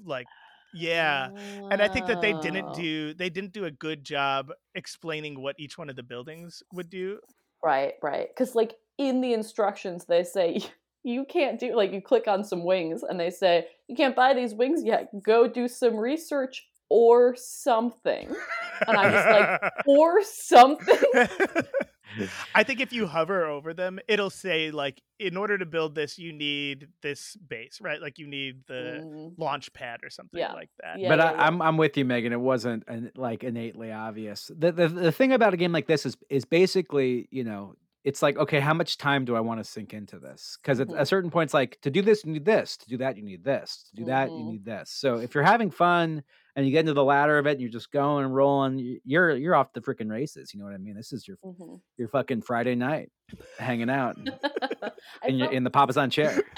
[0.04, 0.28] like
[0.74, 1.30] yeah
[1.72, 5.56] and i think that they didn't do they didn't do a good job explaining what
[5.58, 7.20] each one of the buildings would do
[7.64, 8.28] Right, right.
[8.30, 10.60] Because, like, in the instructions, they say
[11.03, 14.34] you can't do, like, you click on some wings and they say, you can't buy
[14.34, 15.10] these wings yet.
[15.24, 18.36] Go do some research or something.
[18.88, 19.49] And I'm just like,
[19.86, 20.97] or something?
[22.55, 26.18] I think if you hover over them, it'll say like, in order to build this,
[26.18, 28.01] you need this base, right?
[28.01, 30.51] Like you need the Mm, launch pad or something Yeah.
[30.51, 31.01] like that.
[31.01, 31.47] Yeah, but yeah, I, yeah.
[31.47, 32.32] I'm I'm with you, Megan.
[32.34, 34.49] It wasn't an, like innately obvious.
[34.55, 38.22] The, the the thing about a game like this is is basically you know it's
[38.22, 40.58] like okay, how much time do I want to sink into this?
[40.62, 40.97] Because at Mhm.
[40.97, 43.24] a certain point, it's like to do this you need this, to do that you
[43.24, 44.45] need this, to do that you Mhm.
[44.45, 44.89] need this.
[44.91, 46.24] So if you're having fun
[46.58, 49.36] and you get into the ladder of it, and you're just going and rolling, you're
[49.38, 50.53] you're off the freaking races.
[50.53, 50.95] You know what I mean?
[50.95, 51.80] This is your mhm.
[51.97, 53.10] your fucking Friday night,
[53.60, 54.18] hanging out
[54.84, 56.41] I in your, felt- in the papasan chair.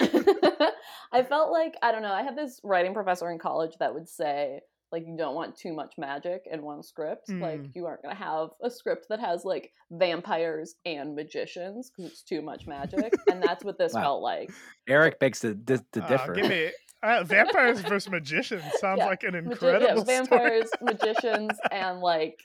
[1.12, 2.12] I felt like I don't know.
[2.12, 4.60] I had this writing professor in college that would say
[4.92, 7.28] like you don't want too much magic in one script.
[7.28, 7.70] Like Mm.
[7.74, 12.42] you aren't gonna have a script that has like vampires and magicians because it's too
[12.42, 14.00] much magic, and that's what this Wow.
[14.02, 14.50] felt like.
[14.88, 16.32] Eric begs to, to, to Uh, differ.
[16.34, 16.70] give me
[17.02, 19.94] uh, vampires versus magicians sounds Yeah, like an Magi- incredible yeah,
[20.24, 20.40] story.
[20.40, 22.38] vampires, magicians, and like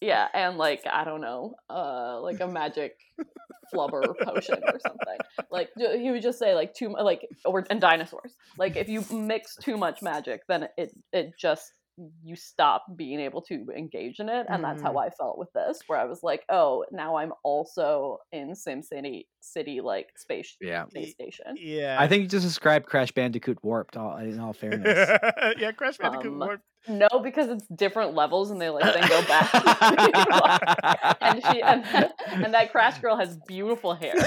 [0.00, 2.96] yeah, and like I don't know, uh, like a magic
[3.74, 5.18] flubber potion or something.
[5.50, 8.34] Like he would just say like too mu- like or and dinosaurs.
[8.58, 11.72] Like if you mix too much magic, then it it just
[12.22, 15.78] you stop being able to engage in it, and that's how I felt with this.
[15.86, 19.28] Where I was like, oh, now I'm also in SimCity City
[19.82, 20.86] like space Yeah.
[20.88, 21.56] space station.
[21.56, 23.96] Yeah, I think you just described Crash Bandicoot Warped.
[23.96, 25.18] All in all fairness.
[25.58, 26.62] yeah, Crash Bandicoot Um, Warped.
[26.88, 29.50] No, because it's different levels, and they like then go back.
[31.20, 31.84] and she and,
[32.28, 34.14] and that Crash Girl has beautiful hair.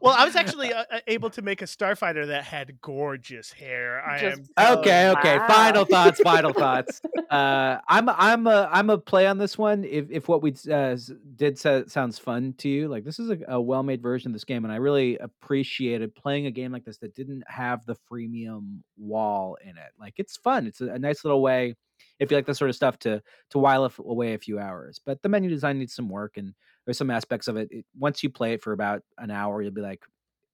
[0.00, 4.00] Well, I was actually uh, uh, able to make a starfighter that had gorgeous hair.
[4.04, 5.38] I Just- am Oh, okay, okay.
[5.38, 5.46] wow.
[5.48, 6.20] Final thoughts.
[6.20, 7.00] Final thoughts.
[7.30, 9.84] Uh, I'm I'm a I'm a play on this one.
[9.84, 10.96] If if what we uh,
[11.36, 14.32] did sa- sounds fun to you, like this is a, a well made version of
[14.32, 17.96] this game, and I really appreciated playing a game like this that didn't have the
[18.10, 19.92] freemium wall in it.
[19.98, 20.66] Like it's fun.
[20.66, 21.74] It's a, a nice little way.
[22.20, 25.00] If you like this sort of stuff to to while af- away a few hours,
[25.04, 27.68] but the menu design needs some work, and there's some aspects of it.
[27.70, 27.84] it.
[27.96, 30.02] Once you play it for about an hour, you'll be like,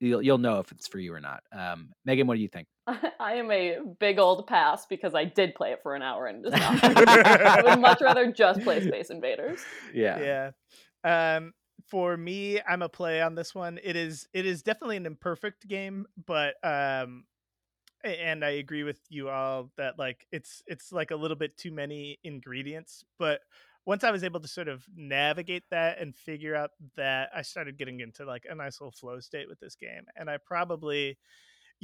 [0.00, 1.42] you'll you'll know if it's for you or not.
[1.52, 2.66] Um, Megan, what do you think?
[2.86, 6.44] I am a big old pass because I did play it for an hour and
[6.44, 6.84] just not.
[7.08, 9.60] I would much rather just play Space Invaders.
[9.92, 10.50] Yeah.
[11.04, 11.36] Yeah.
[11.36, 11.52] Um,
[11.86, 13.78] for me, I'm a play on this one.
[13.82, 17.24] It is it is definitely an imperfect game, but um,
[18.04, 21.72] and I agree with you all that like it's it's like a little bit too
[21.72, 23.40] many ingredients, but
[23.86, 27.76] once I was able to sort of navigate that and figure out that I started
[27.76, 30.06] getting into like a nice little flow state with this game.
[30.16, 31.18] And I probably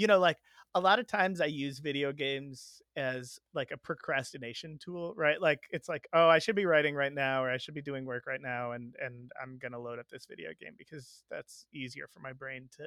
[0.01, 0.39] you know like
[0.75, 5.41] a lot of times i use video games as like a procrastination tool right?
[5.41, 8.05] Like it's like oh i should be writing right now or i should be doing
[8.07, 12.07] work right now and and i'm gonna load up this video game because that's easier
[12.13, 12.85] for my brain to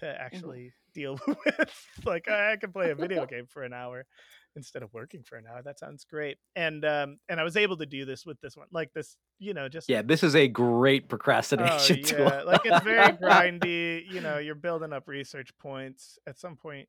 [0.00, 0.20] to Mm-hmm.
[0.24, 1.70] actually deal with
[2.06, 4.04] like i can play a video game for an hour
[4.56, 7.76] instead of working for an hour that sounds great and um and i was able
[7.76, 10.48] to do this with this one like this you know just Yeah, this is a
[10.48, 12.26] great Oh procrastination tool.
[12.26, 14.02] yeah, like it's very grindy.
[14.10, 16.18] You know, you're building up research points.
[16.26, 16.88] At some point,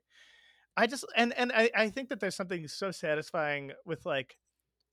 [0.78, 4.36] I just and and I I think that there's something so satisfying with like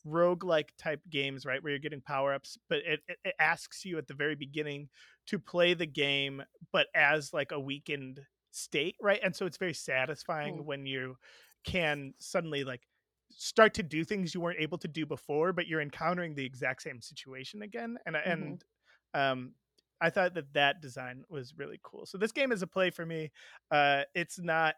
[0.06, 4.06] roguelike type games, right, where you're getting power ups, but it, it asks you at
[4.06, 4.88] the very beginning
[5.26, 6.42] to play the game,
[6.72, 9.20] but as like a weakened state, right?
[9.22, 10.66] And so it's very satisfying Mm.
[10.66, 11.16] when you
[11.64, 12.86] can suddenly like
[13.30, 16.82] start to do things you weren't able to do before, but you're encountering the exact
[16.82, 17.98] same situation again.
[18.06, 18.56] And Mhm.
[18.56, 18.64] and
[19.14, 19.54] um,
[20.00, 22.06] I thought that that design was really cool.
[22.06, 23.32] So this game is a play for me.
[23.70, 24.76] Uh, it's not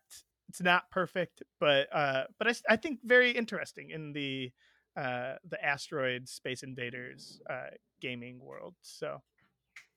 [0.49, 4.53] it's not perfect, but uh, but I, I think very interesting in the
[4.99, 7.68] uh, the asteroid space invaders uh,
[8.01, 8.74] gaming world.
[8.82, 9.22] So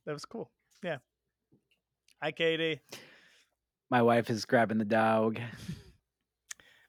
[0.05, 0.51] that was cool.
[0.83, 0.97] Yeah.
[2.21, 2.79] Hi, Katie.
[3.89, 5.39] My wife is grabbing the dog.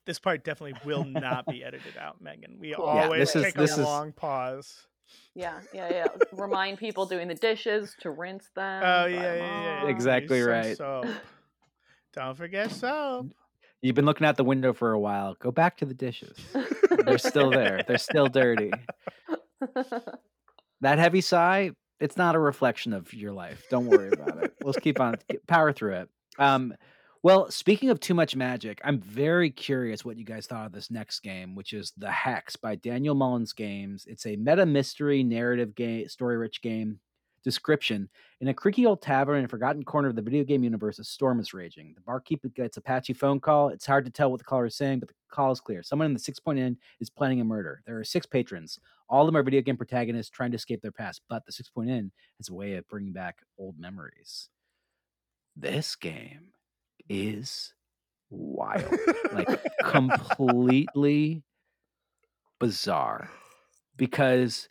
[0.04, 2.56] This part definitely will not be edited out, Megan.
[2.58, 2.86] We Cool.
[2.92, 4.88] Yeah, always this is- take this a is- long pause.
[5.36, 6.06] Yeah, yeah, yeah.
[6.32, 8.82] Remind people doing the dishes to rinse them.
[8.84, 9.88] Oh yeah, them yeah, yeah.
[9.88, 10.76] Exactly Use right.
[10.76, 11.06] Soap.
[12.14, 13.28] Don't forget soap.
[13.80, 15.36] You've been looking out the window for a while.
[15.38, 16.36] Go back to the dishes.
[17.04, 17.82] They're still there.
[17.86, 18.72] They're still dirty.
[20.82, 23.64] That heavy sigh, it's not a reflection of your life.
[23.70, 24.52] Don't worry about it.
[24.64, 25.14] Let's keep on
[25.46, 26.08] power through it.
[26.40, 26.74] Um,
[27.22, 30.90] well, speaking of too much magic, I'm very curious what you guys thought of this
[30.90, 34.06] next game, which is The Hex by Daniel Mullins Games.
[34.08, 36.98] It's a meta mystery narrative game, story rich game.
[37.44, 38.08] Description
[38.40, 41.04] In a creaky old tavern in a forgotten corner of the video game universe, a
[41.04, 41.92] storm is raging.
[41.94, 43.68] The barkeep gets a patchy phone call.
[43.68, 45.82] It's hard to tell what the caller is saying, but the call is clear.
[45.82, 47.82] Someone in the Six Point Inn is planning a murder.
[47.84, 48.78] There are six patrons.
[49.08, 51.68] All of them are video game protagonists trying to escape their past, but the Six
[51.68, 54.48] Point Inn has a way of bringing back old memories.
[55.56, 56.52] This game
[57.08, 57.74] is
[58.30, 58.84] wild,
[59.32, 61.42] like completely
[62.60, 63.28] bizarre,
[63.96, 64.68] because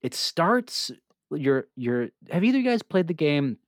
[0.00, 0.92] it starts.
[1.30, 2.08] You're you're.
[2.30, 3.58] Have either of you guys played the game?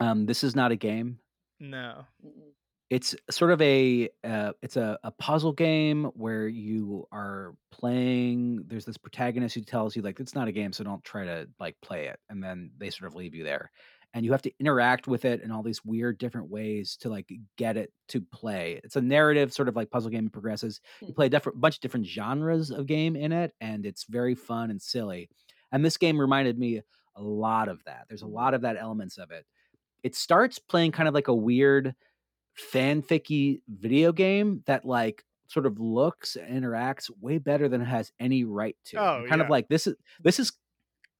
[0.00, 1.18] Um, this is not a game
[1.60, 2.04] no.
[2.90, 8.84] It's sort of a uh, it's a, a puzzle game where you are playing there's
[8.84, 11.76] this protagonist who tells you like it's not a game so don't try to like
[11.80, 13.70] play it and then they sort of leave you there
[14.12, 17.32] and you have to interact with it in all these weird different ways to like
[17.56, 21.08] get it to play it's a narrative sort of like puzzle game that progresses you
[21.08, 21.14] Hmm.
[21.14, 24.70] play a different bunch of different genres of game in it and it's very fun
[24.70, 25.30] and silly
[25.70, 26.82] and this game reminded me
[27.16, 28.32] a lot of that there's a Mhm.
[28.32, 29.46] lot of that elements of it
[30.02, 31.94] it starts playing kind of like a weird
[32.72, 38.12] fanficky video game that like sort of looks and interacts way better than it has
[38.20, 38.96] any right to.
[38.98, 40.52] Oh, kind of like this is this is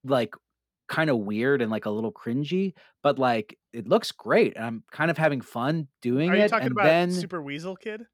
[0.04, 0.34] like
[0.88, 4.84] kind of weird and like a little cringy, but like it looks great and I'm
[4.92, 6.32] kind of having fun doing it.
[6.32, 8.06] Are you talking and about then Super Weasel Kid?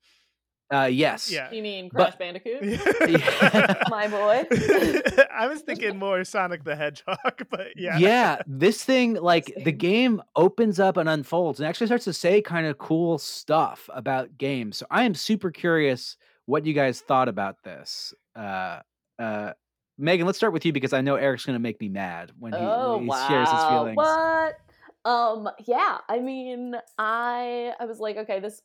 [0.70, 1.30] Uh yes.
[1.30, 1.50] Yeah.
[1.50, 2.62] You mean But- Crash Bandicoot?
[3.90, 4.44] My boy.
[5.32, 7.96] I was thinking more Sonic the Hedgehog, but yeah.
[7.98, 12.42] yeah this thing like the game opens up and unfolds and actually starts to say
[12.42, 16.16] kind of cool stuff about games so i am super curious
[16.46, 18.80] what you guys thought about this uh
[19.18, 19.52] uh
[19.96, 22.58] megan let's start with you because i know eric's gonna make me mad when he,
[22.60, 23.28] oh when he wow!
[23.28, 24.56] shares his feelings What?
[25.04, 25.98] Um, yeah.
[26.08, 28.60] I mean, I I was like, okay, this.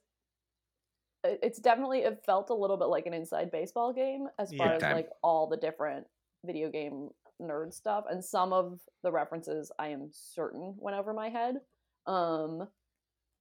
[1.24, 4.67] It- It's definitely it felt a little bit like an inside baseball game as far
[4.67, 4.74] Yeah.
[4.76, 4.93] as Okay.
[4.93, 6.07] like all the different
[6.45, 7.09] video game
[7.41, 11.61] nerd stuff, and some of the references I am certain went over my head.
[12.05, 12.69] Um,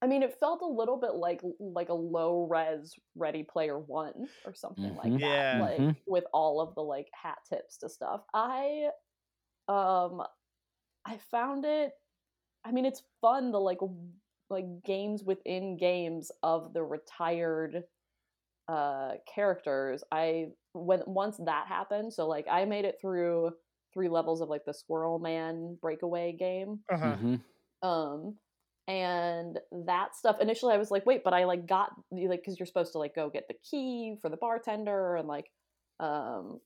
[0.00, 4.28] I mean, it felt a little bit like like a low res Ready Player One
[4.44, 4.96] or something Mhm.
[4.96, 5.58] like that, Yeah.
[5.60, 5.96] like Mhm.
[6.06, 8.24] with all of the like hat tips to stuff.
[8.34, 8.90] I
[9.68, 10.26] um
[11.04, 11.92] I found it
[12.64, 14.12] I mean it's fun the like w-
[14.52, 17.84] like games within games of the retired
[18.68, 20.04] uh characters.
[20.12, 23.52] I when once that happened, so like I made it through
[23.94, 27.16] three levels of like the Squirrel Man breakaway game Uh-huh.
[27.16, 27.40] Mhm.
[27.82, 28.36] um
[28.88, 32.58] and that stuff initially i was like wait but i like got you like because
[32.58, 35.50] you're supposed to like go get the key for the bartender and like
[36.00, 36.60] um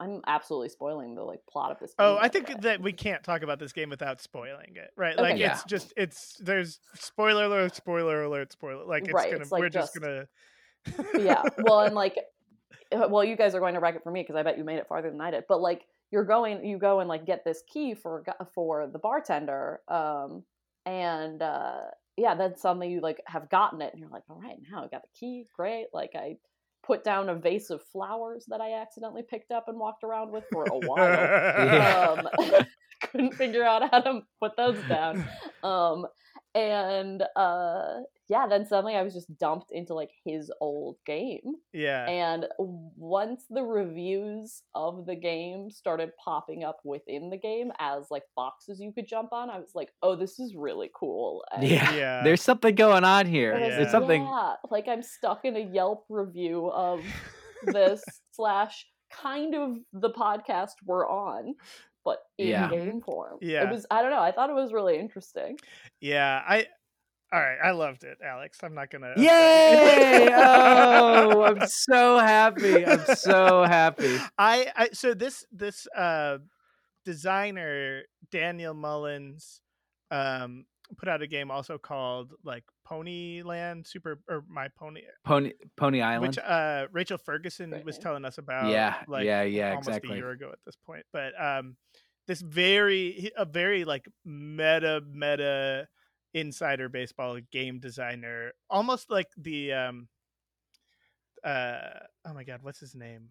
[0.00, 2.56] i'm absolutely spoiling the like plot of this Oh, I think way.
[2.60, 5.14] that we can't talk about this game without spoiling it, right?
[5.14, 5.52] Okay, Like yeah.
[5.52, 8.84] it's just it's there's spoiler alert, spoiler alert, spoiler.
[8.84, 10.26] Like it's Right, gonna it's like we're just just- gonna
[11.18, 11.42] yeah.
[11.58, 12.16] Well, and like,
[12.92, 14.64] uh, well, you guys are going to wreck it for me because I bet you
[14.64, 15.44] made it farther than I did.
[15.48, 18.24] But like, you're going, you go and like get this key for
[18.54, 20.42] for the bartender, um,
[20.84, 21.82] and uh,
[22.16, 24.88] yeah, then suddenly you like have gotten it, and you're like, all right, now I
[24.88, 25.86] got the key, great.
[25.94, 26.36] Like I
[26.86, 30.44] put down a vase of flowers that I accidentally picked up and walked around with
[30.52, 32.18] for a while.
[32.18, 32.66] um,
[33.02, 35.24] couldn't figure out how to put those down.
[35.62, 36.06] Um,
[36.54, 41.56] and uh, yeah, then suddenly I was just dumped into like his old game.
[41.72, 42.06] Yeah.
[42.08, 48.22] And once the reviews of the game started popping up within the game as like
[48.36, 51.44] boxes you could jump on, I was like, oh, this is really cool.
[51.54, 51.94] And Yeah.
[51.94, 52.22] Yeah.
[52.24, 53.52] There's something going on here.
[53.52, 53.76] I was Yeah.
[53.76, 54.22] There's something.
[54.22, 57.02] yeah, like I'm stuck in a Yelp review of
[57.66, 58.02] this
[58.32, 61.54] slash kind of the podcast we're on,
[62.04, 62.70] but in Yeah.
[62.70, 63.38] game form.
[63.40, 63.64] Yeah.
[63.64, 65.58] It was I don't know, I thought it was really interesting.
[66.00, 66.42] Yeah.
[66.46, 66.66] I.
[67.32, 67.58] All right.
[67.64, 68.58] I loved it, Alex.
[68.62, 69.14] I'm not gonna.
[69.16, 70.30] Yay!
[70.32, 72.86] Oh, I'm so happy.
[72.86, 74.18] I'm so happy.
[74.38, 76.38] I, I so this this uh
[77.04, 79.60] designer Daniel Mullins
[80.10, 80.64] um
[80.98, 86.28] put out a game also called like Ponyland Super or My Pony Pony Pony Island.
[86.28, 90.12] which uh Rachel Ferguson Great was telling us about Yeah, like yeah, yeah, almost exactly.
[90.12, 91.76] a year ago at this point but um
[92.26, 95.88] this very a very like meta meta
[96.32, 100.08] insider baseball game designer almost like the um
[101.44, 101.78] uh
[102.26, 103.28] oh my god what's his name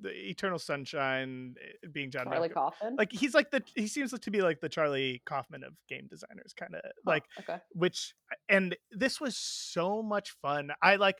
[0.00, 2.54] the eternal sunshine eh, being john Charlie Malkovich.
[2.54, 2.96] Coffin.
[2.96, 6.52] like he's like the he seems to be like the charlie kaufman of game designers
[6.58, 7.58] kind of Huh, like okay.
[7.72, 8.14] which
[8.48, 11.16] and this was so much fun i like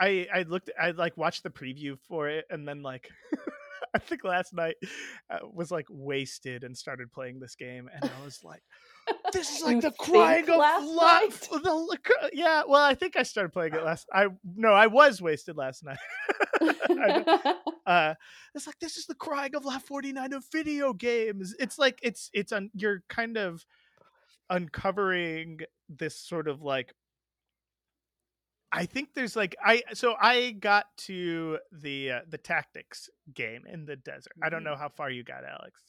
[0.00, 3.08] i i looked i like watched the preview for it and then like
[3.94, 4.76] i think last night
[5.30, 8.62] uh, was like wasted and started playing this game and i was like
[9.32, 13.74] this is like the crying of lot the, yeah well i think i started playing
[13.74, 14.26] it last i
[14.56, 15.98] no i was wasted last night
[17.86, 18.14] uh
[18.54, 22.30] it's like this is the crying of lot 49 of video games it's like it's
[22.32, 23.64] it's un, you're kind of
[24.48, 26.94] uncovering this sort of like
[28.72, 33.84] I think there's like I so I got to the uh, the tactics game in
[33.84, 34.32] the desert.
[34.42, 35.82] I don't know how far you got, Alex.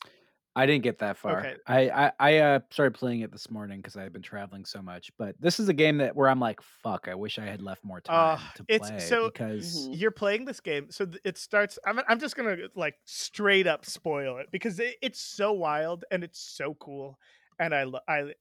[0.55, 1.39] I didn't get that far.
[1.39, 1.55] Okay.
[1.65, 4.81] I I, I uh, started playing it this morning because I had been traveling so
[4.81, 5.09] much.
[5.17, 7.07] But this is a game that where I'm like, fuck.
[7.09, 9.99] I wish I had left more Uh, time to it's- play so- because Mhm.
[9.99, 11.79] You're playing this game, so th- it starts.
[11.85, 16.23] I'm I'm just gonna like straight up spoil it because it, it's so wild and
[16.23, 17.17] it's so cool,
[17.57, 18.33] and I I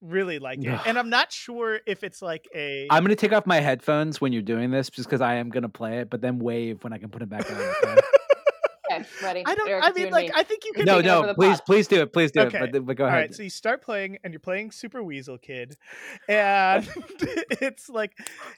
[0.00, 0.80] really like it.
[0.86, 4.32] And I'm not sure if it's like a I'm gonna take off my headphones when
[4.32, 6.98] you're doing this, just because I am gonna play it, but then wave when I
[6.98, 7.96] can put it back on.
[9.04, 9.16] Okay?
[9.16, 9.42] okay, ready.
[9.46, 9.68] I don't.
[9.68, 10.32] Eric, I mean, like me.
[10.34, 10.84] I think you can.
[10.84, 11.66] no, no, please, pod.
[11.66, 12.58] please do it, please do Okay.
[12.58, 12.72] it.
[12.72, 13.20] But, but go All ahead.
[13.20, 15.76] right, so you start playing, and you're playing Super Weasel Kid,
[16.28, 16.88] and
[17.60, 18.12] it's like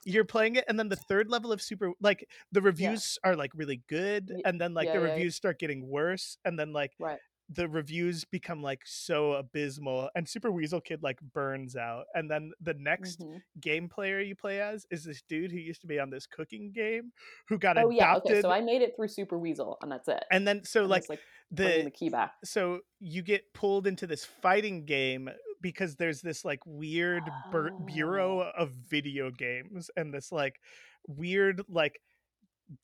[0.04, 3.52] you're playing it, and then the third level of Super, like the reviews are like
[3.54, 5.12] really good, and then like yeah, the yeah, yeah.
[5.12, 7.18] reviews start getting worse, and then like right.
[7.48, 12.50] The reviews become like so abysmal, and Super Weasel Kid like burns out, and then
[12.60, 13.40] the next Mhm.
[13.60, 16.72] game player you play as is this dude who used to be on this cooking
[16.72, 17.12] game,
[17.48, 18.40] who got Oh yeah, okay.
[18.40, 20.24] So I made it through Super Weasel, and that's it.
[20.30, 21.20] and then so like like
[21.52, 22.32] the the key back.
[22.44, 25.30] so you get pulled into this fighting game
[25.60, 27.22] because there's this like weird
[27.52, 28.50] bur- bureau Oh.
[28.62, 30.60] of video games and this like
[31.06, 32.00] weird like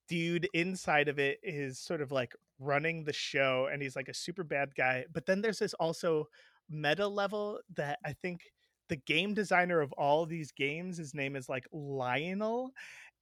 [0.08, 4.14] dude inside of it is sort of like running the show and he's like a
[4.14, 6.26] super bad guy but then there's this also
[6.68, 8.40] meta level that i think
[8.88, 12.70] the game designer of all these games his name is like lionel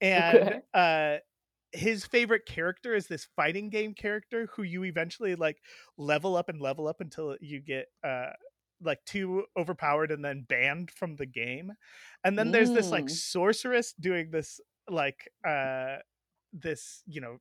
[0.00, 1.16] and uh
[1.72, 5.58] his favorite character is this fighting game character who you eventually like
[5.96, 8.30] level up and level up until you get uh
[8.82, 11.72] like too overpowered and then banned from the game
[12.24, 13.10] and then there's this like Mm.
[13.10, 15.96] sorceress doing this like uh
[16.52, 17.38] this you know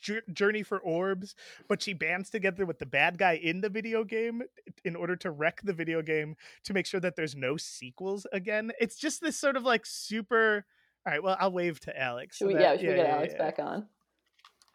[0.00, 1.34] v- journey for orbs
[1.68, 4.42] but she bands together with the bad guy in the video game
[4.84, 8.70] in order to wreck the video game to make sure that there's no sequels again
[8.80, 10.64] it's just this sort of like super
[11.06, 12.54] all right well i'll wave to alex Should so we?
[12.54, 13.42] that- yeah, should we get yeah, Alex yeah.
[13.44, 13.86] back on?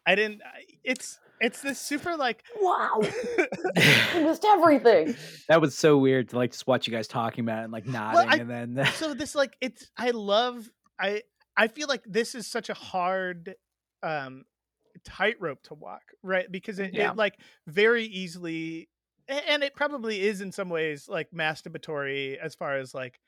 [0.06, 0.42] i didn't
[0.82, 3.00] it's it's this super like Wow,
[3.76, 5.16] I missed everything.
[5.48, 7.86] that was so weird to like just watch you guys talking about it and like
[7.86, 10.68] nodding, I- and then so this like it's i love
[11.00, 11.22] i
[11.56, 13.54] i feel like this is such a hard
[14.02, 14.44] um
[15.04, 17.10] tightrope to walk right because it, Yeah.
[17.10, 18.88] it like very easily
[19.28, 23.20] and it probably is in some ways like masturbatory as far as like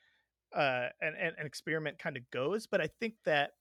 [0.55, 3.51] uh an, an, experiment kind of goes but i think that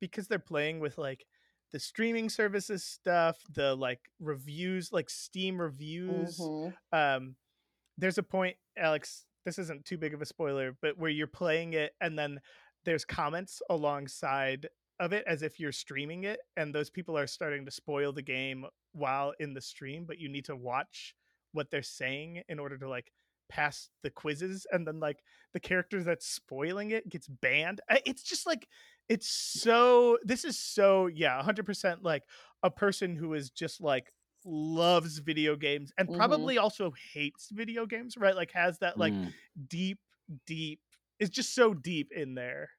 [0.00, 1.24] because they're playing with like
[1.70, 6.74] the streaming services stuff the like reviews like steam reviews Mhm.
[6.92, 7.36] um
[7.96, 11.74] there's a point alex this isn't too big of a spoiler but where you're playing
[11.74, 12.40] it and then
[12.84, 14.68] there's comments alongside
[15.00, 18.22] of it as if you're streaming it and those people are starting to spoil the
[18.22, 21.14] game while in the stream but you need to watch
[21.52, 23.12] what they're saying in order to like
[23.48, 25.22] pass the quizzes and then like
[25.52, 28.66] the character that's spoiling it gets banned it's just like
[29.08, 32.22] it's so this is so yeah 100% like
[32.62, 34.12] a person who is just like
[34.44, 36.16] loves video games and mm-hmm.
[36.16, 39.32] probably also hates video games right like has that like mm.
[39.68, 39.98] deep
[40.46, 40.80] deep
[41.22, 42.70] is just so deep in there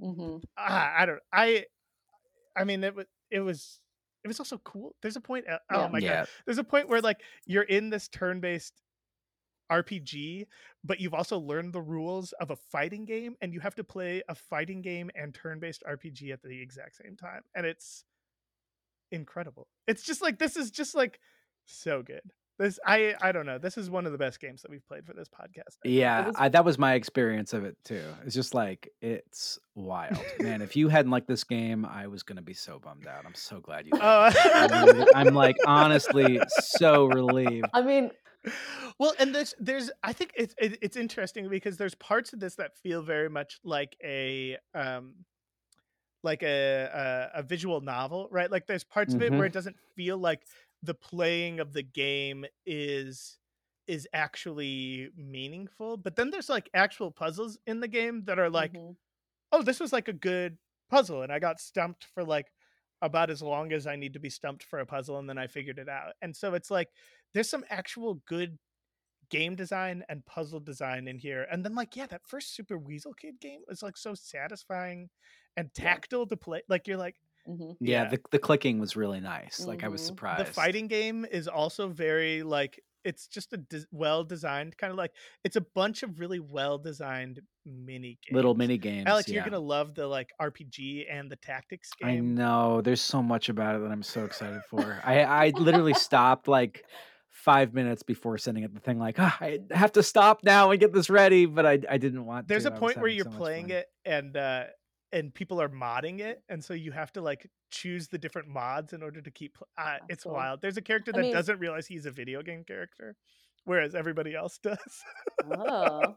[0.00, 0.36] mm-hmm.
[0.58, 1.64] ah, i don't i
[2.56, 3.80] i mean it was it was
[4.24, 5.88] it was also cool there's a point uh, oh yeah.
[5.88, 6.08] my yeah.
[6.08, 8.74] god there's a point where like you're in this turn-based
[9.70, 10.46] RPG,
[10.84, 14.22] but you've also learned the rules of a fighting game, and you have to play
[14.28, 17.42] a fighting game and turn based RPG at the exact same time.
[17.54, 18.04] And it's
[19.10, 19.68] incredible.
[19.86, 21.20] It's just like this is just like
[21.64, 22.32] so good.
[22.58, 23.58] This I I don't know.
[23.58, 25.76] This is one of the best games that we've played for this podcast.
[25.84, 26.36] Yeah, was...
[26.38, 28.02] I, that was my experience of it too.
[28.24, 30.62] It's just like it's wild, man.
[30.62, 33.26] if you hadn't liked this game, I was gonna be so bummed out.
[33.26, 33.92] I'm so glad you.
[33.94, 34.30] Oh.
[34.34, 37.66] I'm, I'm like honestly so relieved.
[37.74, 38.10] I mean,
[38.98, 42.54] well and there's there's i think it's it, it's interesting because there's parts of this
[42.54, 45.14] that feel very much like a um
[46.22, 49.22] like a a, a visual novel right like there's parts mm-hmm.
[49.22, 49.46] of it where mm-hmm.
[49.46, 50.42] it doesn't feel like
[50.86, 53.38] the playing of the game is
[53.86, 58.72] is actually meaningful but then there's like actual puzzles in the game that are like
[58.72, 58.92] mm-hmm.
[59.52, 60.56] oh this was like a good
[60.90, 62.46] puzzle and i got stumped for like
[63.02, 65.46] about as long as i need to be stumped for a puzzle and then i
[65.46, 66.88] figured it out and so it's like
[67.32, 68.58] there's some actual good
[69.30, 71.46] game design and puzzle design in here.
[71.50, 75.08] And then like, yeah, that first Super Weasel Kid game was like so satisfying
[75.56, 76.62] and tactile to play.
[76.68, 77.16] Like you're like,
[77.48, 77.72] mm-hmm.
[77.80, 79.60] yeah, yeah, the the clicking was really nice.
[79.60, 79.68] Mm-hmm.
[79.68, 80.08] Like I was mm-hmm.
[80.08, 80.40] surprised.
[80.40, 84.96] The fighting game is also very like it's just a de- well designed kind of
[84.96, 85.12] like
[85.44, 88.34] it's a bunch of really well designed mini games.
[88.34, 89.04] Little mini games.
[89.06, 89.36] Alex, yeah.
[89.36, 92.08] you're gonna love the like RPG and the tactics game.
[92.08, 92.80] I know.
[92.80, 95.00] There's so much about it that I'm so excited for.
[95.04, 96.84] I I literally stopped like
[97.30, 100.80] five minutes before sending it the thing like oh, I have to stop now and
[100.80, 102.48] get this ready, but I I didn't want.
[102.48, 102.74] There's to.
[102.74, 104.64] a point where you're so playing it and uh
[105.12, 108.92] and people are modding it, and so you have to like choose the different mods
[108.92, 109.56] in order to keep.
[109.78, 110.32] Uh, it's cool.
[110.32, 110.60] wild.
[110.60, 113.16] There's a character that I mean, doesn't realize he's a video game character,
[113.64, 115.04] whereas everybody else does.
[115.58, 116.16] oh,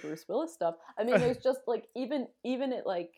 [0.00, 0.76] Bruce Willis stuff.
[0.98, 3.10] I mean, there's just like even even it like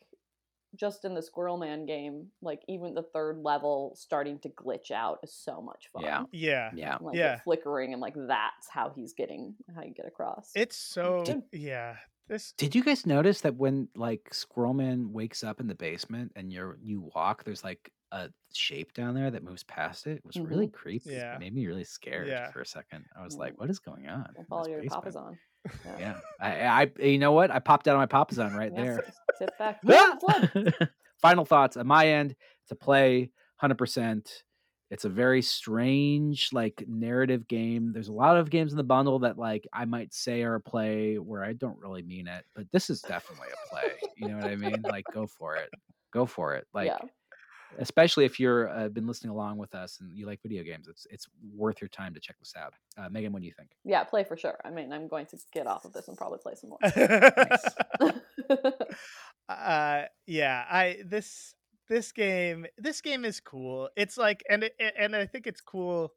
[0.74, 5.18] just in the Squirrel Man game, like even the third level starting to glitch out
[5.22, 6.02] is so much fun.
[6.04, 7.40] Yeah, yeah, yeah, like yeah.
[7.44, 10.50] flickering and like that's how he's getting how you get across.
[10.54, 11.96] It's so did, yeah.
[12.28, 16.32] This did you guys notice that when like Squirrel Man wakes up in the basement
[16.34, 20.18] and you're you walk, there's like a shape down there that moves past it.
[20.18, 20.46] It was mm-hmm.
[20.46, 21.10] really creepy.
[21.10, 22.50] Yeah, it made me really scared yeah.
[22.50, 23.04] for a second.
[23.16, 25.36] I was like, "What is going on?" Follow your papasan.
[25.84, 25.98] Yeah.
[25.98, 26.14] yeah.
[26.40, 27.50] I, I, you know what?
[27.50, 29.04] I popped out of my Papasan right yeah, there.
[29.38, 29.80] Sit back.
[31.22, 32.34] Final thoughts on my end
[32.68, 33.30] to play
[33.62, 34.28] 100%.
[34.90, 37.92] It's a very strange, like, narrative game.
[37.92, 40.60] There's a lot of games in the bundle that, like, I might say are a
[40.60, 43.92] play where I don't really mean it, but this is definitely a play.
[44.16, 44.82] You know what I mean?
[44.82, 45.70] Like, go for it.
[46.12, 46.66] Go for it.
[46.72, 46.98] Like, yeah
[47.78, 51.06] especially if you're uh, been listening along with us and you like video games it's
[51.10, 54.04] it's worth your time to check this out uh, megan what do you think yeah
[54.04, 56.54] play for sure i mean i'm going to get off of this and probably play
[56.54, 56.78] some more
[59.48, 61.54] uh yeah i this
[61.88, 63.88] this game this game is cool.
[63.96, 66.12] It's like and and i think it's cool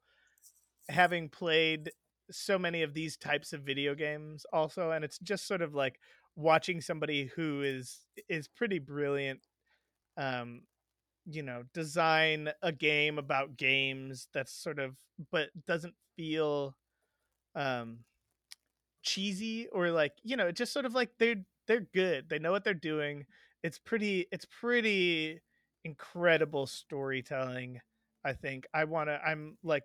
[0.90, 1.91] having played
[2.32, 6.00] so many of these types of video games also and it's just sort of like
[6.36, 9.41] watching somebody who is is pretty brilliant
[10.18, 10.62] um
[11.26, 14.96] you know design a game about games that's sort of
[15.32, 16.76] but doesn't feel
[17.56, 18.00] um
[19.04, 22.30] cheesy or like you know just sort of like they're they're good.
[22.30, 23.26] They know what they're doing.
[23.64, 25.40] It's pretty it's pretty
[25.84, 27.80] incredible storytelling
[28.26, 29.84] i think i want to i'm like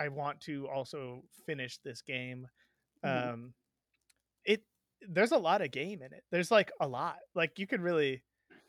[0.00, 2.46] i want to also finish this game
[3.04, 3.30] mm-hmm.
[3.32, 3.54] um
[4.44, 4.62] it
[5.08, 8.22] there's a lot of game in it there's like a lot like you could really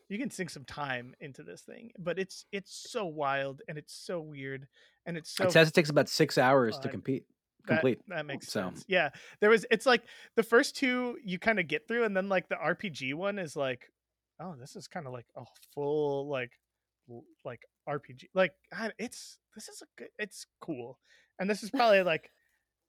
[0.08, 3.94] you can sink some time into this thing but it's it's so wild and it's
[3.94, 4.66] so weird
[5.06, 6.82] and it's so it says it takes about six hours fun.
[6.82, 7.24] to compete
[7.66, 8.60] complete that, that makes so.
[8.60, 9.10] sense yeah
[9.40, 10.02] there was it's like
[10.36, 13.54] the first two you kind of get through and then like the rpg one is
[13.56, 13.90] like
[14.40, 15.44] oh this is kind of like a
[15.74, 16.52] full like
[17.44, 18.52] like rpg like
[18.98, 20.98] it's this is a good it's cool
[21.38, 22.30] and this is probably like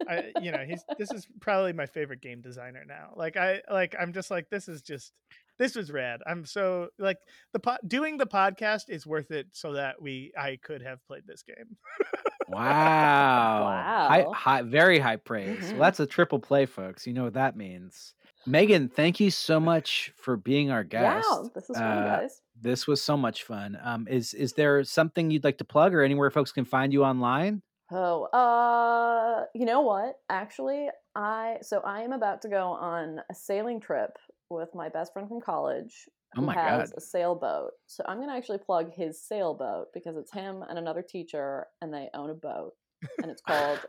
[0.07, 3.11] I, you know, he's this is probably my favorite game designer now.
[3.15, 5.11] Like I like I'm just like this is just
[5.57, 6.21] this was rad.
[6.25, 7.17] I'm so like
[7.53, 11.23] the po- doing the podcast is worth it so that we I could have played
[11.27, 11.77] this game.
[12.47, 13.63] wow.
[13.63, 14.07] Wow.
[14.07, 15.59] High, high, very high praise.
[15.59, 15.71] Mm-hmm.
[15.71, 17.05] Well, that's a triple play, folks.
[17.05, 18.13] You know what that means.
[18.45, 21.27] Megan, thank you so much for being our guest.
[21.29, 22.41] Yeah, this is fun, Uh, guys.
[22.61, 23.77] This was so much fun.
[23.83, 27.03] Um, is is there something you'd like to plug or anywhere folks can find you
[27.03, 27.61] online?
[27.91, 30.19] Oh, uh, you know what?
[30.29, 34.17] Actually, I so I am about to go on a sailing trip
[34.49, 36.07] with my best friend from college
[36.37, 36.97] Oh who my has God.
[36.97, 37.71] a sailboat.
[37.87, 42.09] So I'm gonna actually plug his sailboat because it's him and another teacher, and they
[42.13, 42.73] own a boat,
[43.21, 43.79] and it's called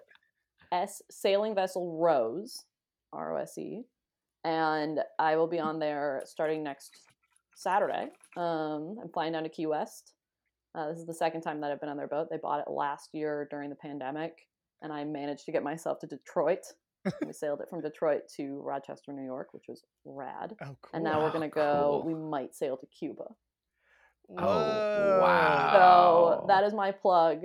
[0.73, 2.65] S Sailing Vessel Rose,
[3.13, 3.83] R O S E,
[4.45, 6.93] and I will be on there starting next
[7.57, 8.09] Saturday.
[8.37, 10.13] Um, I'm flying down to Key West.
[10.75, 12.29] Uh, this is the second time that I've been on their boat.
[12.31, 14.47] They bought it last year during the pandemic,
[14.83, 16.65] and I managed to get myself to Detroit.
[17.27, 20.55] We sailed it from Detroit to Rochester, New York, which was rad.
[20.63, 20.77] Oh, cool.
[20.93, 22.03] And now we're gonna go.
[22.05, 22.13] cool.
[22.13, 23.25] We might sail to Cuba.
[24.37, 25.71] Oh, wow.
[25.73, 26.47] So Oh.
[26.49, 27.43] that is my plug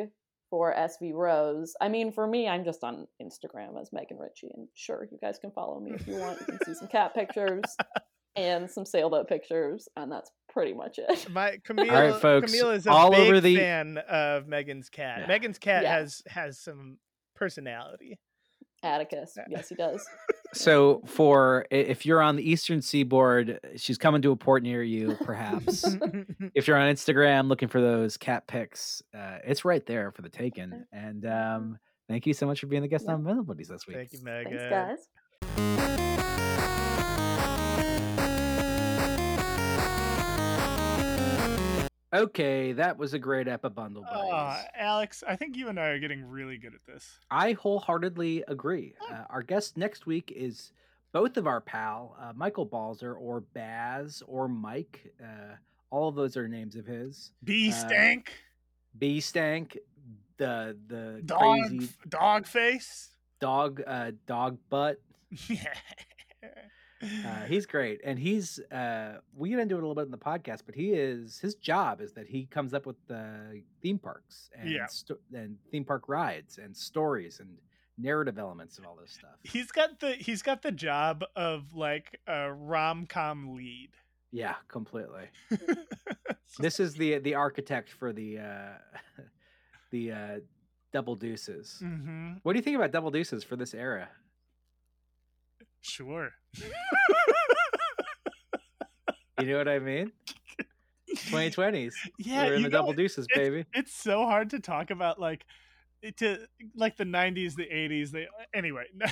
[0.56, 1.76] for SV Rose.
[1.82, 5.38] I mean, for me, I'm just on Instagram as Megan Ritchie, and sure, you guys
[5.38, 6.40] can follow me if you want.
[6.40, 7.62] You can see some cat pictures
[8.38, 11.28] and some sailboat pictures, and that's pretty much it.
[11.30, 15.18] My Camille, folks, Camille is a all big over the- fan of Megan's cat.
[15.24, 15.28] Yeah.
[15.28, 15.98] Megan's cat Yeah.
[15.98, 17.00] has has some
[17.36, 18.18] personality.
[18.86, 20.06] Atticus, yes, he does.
[20.54, 25.18] So for if you're on the eastern seaboard, she's coming to a port near you,
[25.26, 25.84] perhaps.
[26.54, 30.30] if you're on Instagram looking for those cat pics, uh, it's right there for the
[30.30, 30.86] taken.
[30.94, 33.16] And um, thank you so much for being the guest Yeah.
[33.16, 33.98] on Bundle Buddies this week.
[33.98, 34.58] Thank you, Megan.
[34.58, 35.10] Thanks, guys.
[42.14, 44.32] Okay, that was a great ep of Bundle Buddies.
[44.32, 47.20] Aw, Alex, I think you and I are getting really good at this.
[47.30, 48.94] I wholeheartedly agree.
[49.12, 50.72] Uh, our guest next week is
[51.12, 55.14] both of our pal, uh, Michael Balzer, or Baz, or Mike.
[55.22, 55.56] Uh,
[55.90, 57.32] all of those are names of his.
[57.44, 58.32] Bee Uh, stank,
[58.98, 59.78] B Stank,
[60.38, 63.10] the the dog, crazy dog face.
[63.40, 65.02] dog uh, dog butt.
[67.02, 70.18] Uh, he's great, and he's uh, we get into it a little bit in the
[70.18, 74.50] podcast, but he is his job is that he comes up with the theme parks
[74.58, 74.86] and Yeah.
[74.88, 77.58] sto- and theme park rides and stories and
[77.98, 79.36] narrative elements of all this stuff.
[79.44, 83.90] he's got the he's got the job of like a rom com lead.
[84.32, 85.30] Yeah, completely.
[86.60, 88.78] This is the the architect for the uh,
[89.92, 90.40] the uh,
[90.94, 91.78] double deuces.
[91.80, 94.08] hmm What do you think about double deuces for this era?
[95.86, 96.32] Sure.
[99.42, 100.14] You know what I mean?
[101.16, 101.92] 2020s.
[102.18, 103.66] Yeah, We're in the know, double deuces, it's- baby.
[103.74, 105.46] It's so hard to talk about like it
[106.12, 106.46] to
[106.76, 108.12] like the 90s, the 80s.
[108.12, 108.86] They uh, anyway.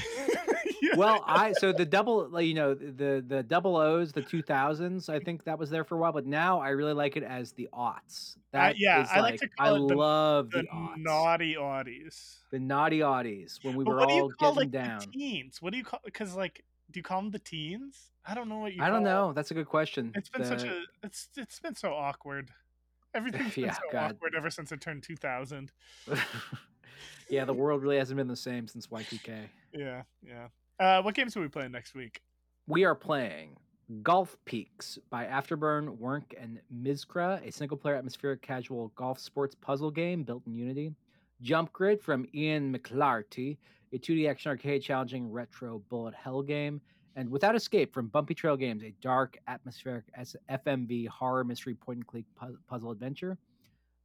[0.96, 5.44] Well i so the double you know the the double o's the 2000s i think
[5.46, 8.36] that was there for a while but now i really like it as the aughts
[8.52, 12.40] That yeah, is I like to i call it the- love the the, naughty Audis.
[12.52, 15.00] the naughty aughties when we But were what do you all call getting like down
[15.00, 15.62] the teens?
[15.62, 16.00] What do you call?
[16.04, 18.12] Because like, do you call them the teens?
[18.26, 18.84] I don't know what you.
[18.84, 20.82] i don't know that's a good question It's been such a.
[21.02, 22.52] It's it's been so awkward.
[23.16, 24.12] Everything's been Yeah, so God.
[24.16, 25.72] awkward ever since it turned 2000.
[27.34, 30.48] yeah the world really hasn't been the same since y2k Yeah, yeah.
[30.80, 32.22] Uh, what games are we playing next week?
[32.68, 33.58] we are playing
[34.02, 39.92] Golf Peaks by Afterburn, Werk, and Mizkra, a single player atmospheric casual golf sports puzzle
[39.92, 40.94] game built in Unity.
[41.42, 43.58] Jump Grid from Ian MacLarty,
[43.92, 46.80] a 2D action arcade challenging retro bullet hell game.
[47.18, 50.06] And Without Escape from Bumpy Trail Games, a dark atmospheric
[50.50, 53.38] FMV horror mystery point and click pu- puzzle adventure.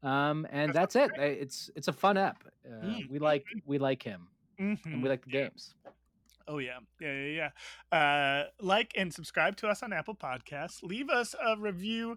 [0.02, 1.10] Um, and That that's it.
[1.18, 2.44] It's it's a fun app.
[2.64, 5.02] Uh, Mm, we like we like him, and Mhm.
[5.02, 5.74] we like the games.
[6.46, 7.50] Oh yeah, yeah, yeah,
[7.92, 7.98] yeah.
[7.98, 10.82] Uh, like and subscribe to us on Apple Podcasts.
[10.82, 12.16] Leave us a review.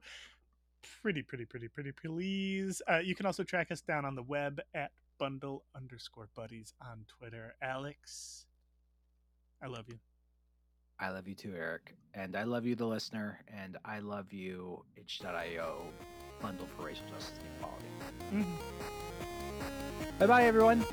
[1.01, 2.81] Pretty, pretty, pretty, pretty, please.
[2.89, 7.05] Uh, you can also track us down on the web at bundle underscore buddies on
[7.07, 7.55] Twitter.
[7.61, 8.45] Alex,
[9.61, 9.99] I love you.
[10.99, 11.95] I love you too, Eric.
[12.13, 13.39] And I love you, the listener.
[13.47, 15.91] And I love you, itch.io
[16.41, 17.88] bundle for racial justice and equality.
[18.34, 20.19] Mhm.
[20.19, 20.85] Bye bye, everyone.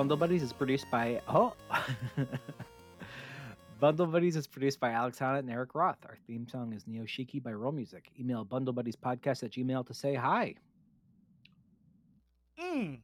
[0.00, 1.52] Bundle Buddies is produced by oh
[3.80, 5.98] Bundle Buddies is produced by Alex Hannett and Eric Roth.
[6.06, 8.10] Our theme song is Neoshiki by Roll Music.
[8.18, 10.54] Email Bundle Buddies podcast at gmail to say hi.
[12.58, 13.00] Mm.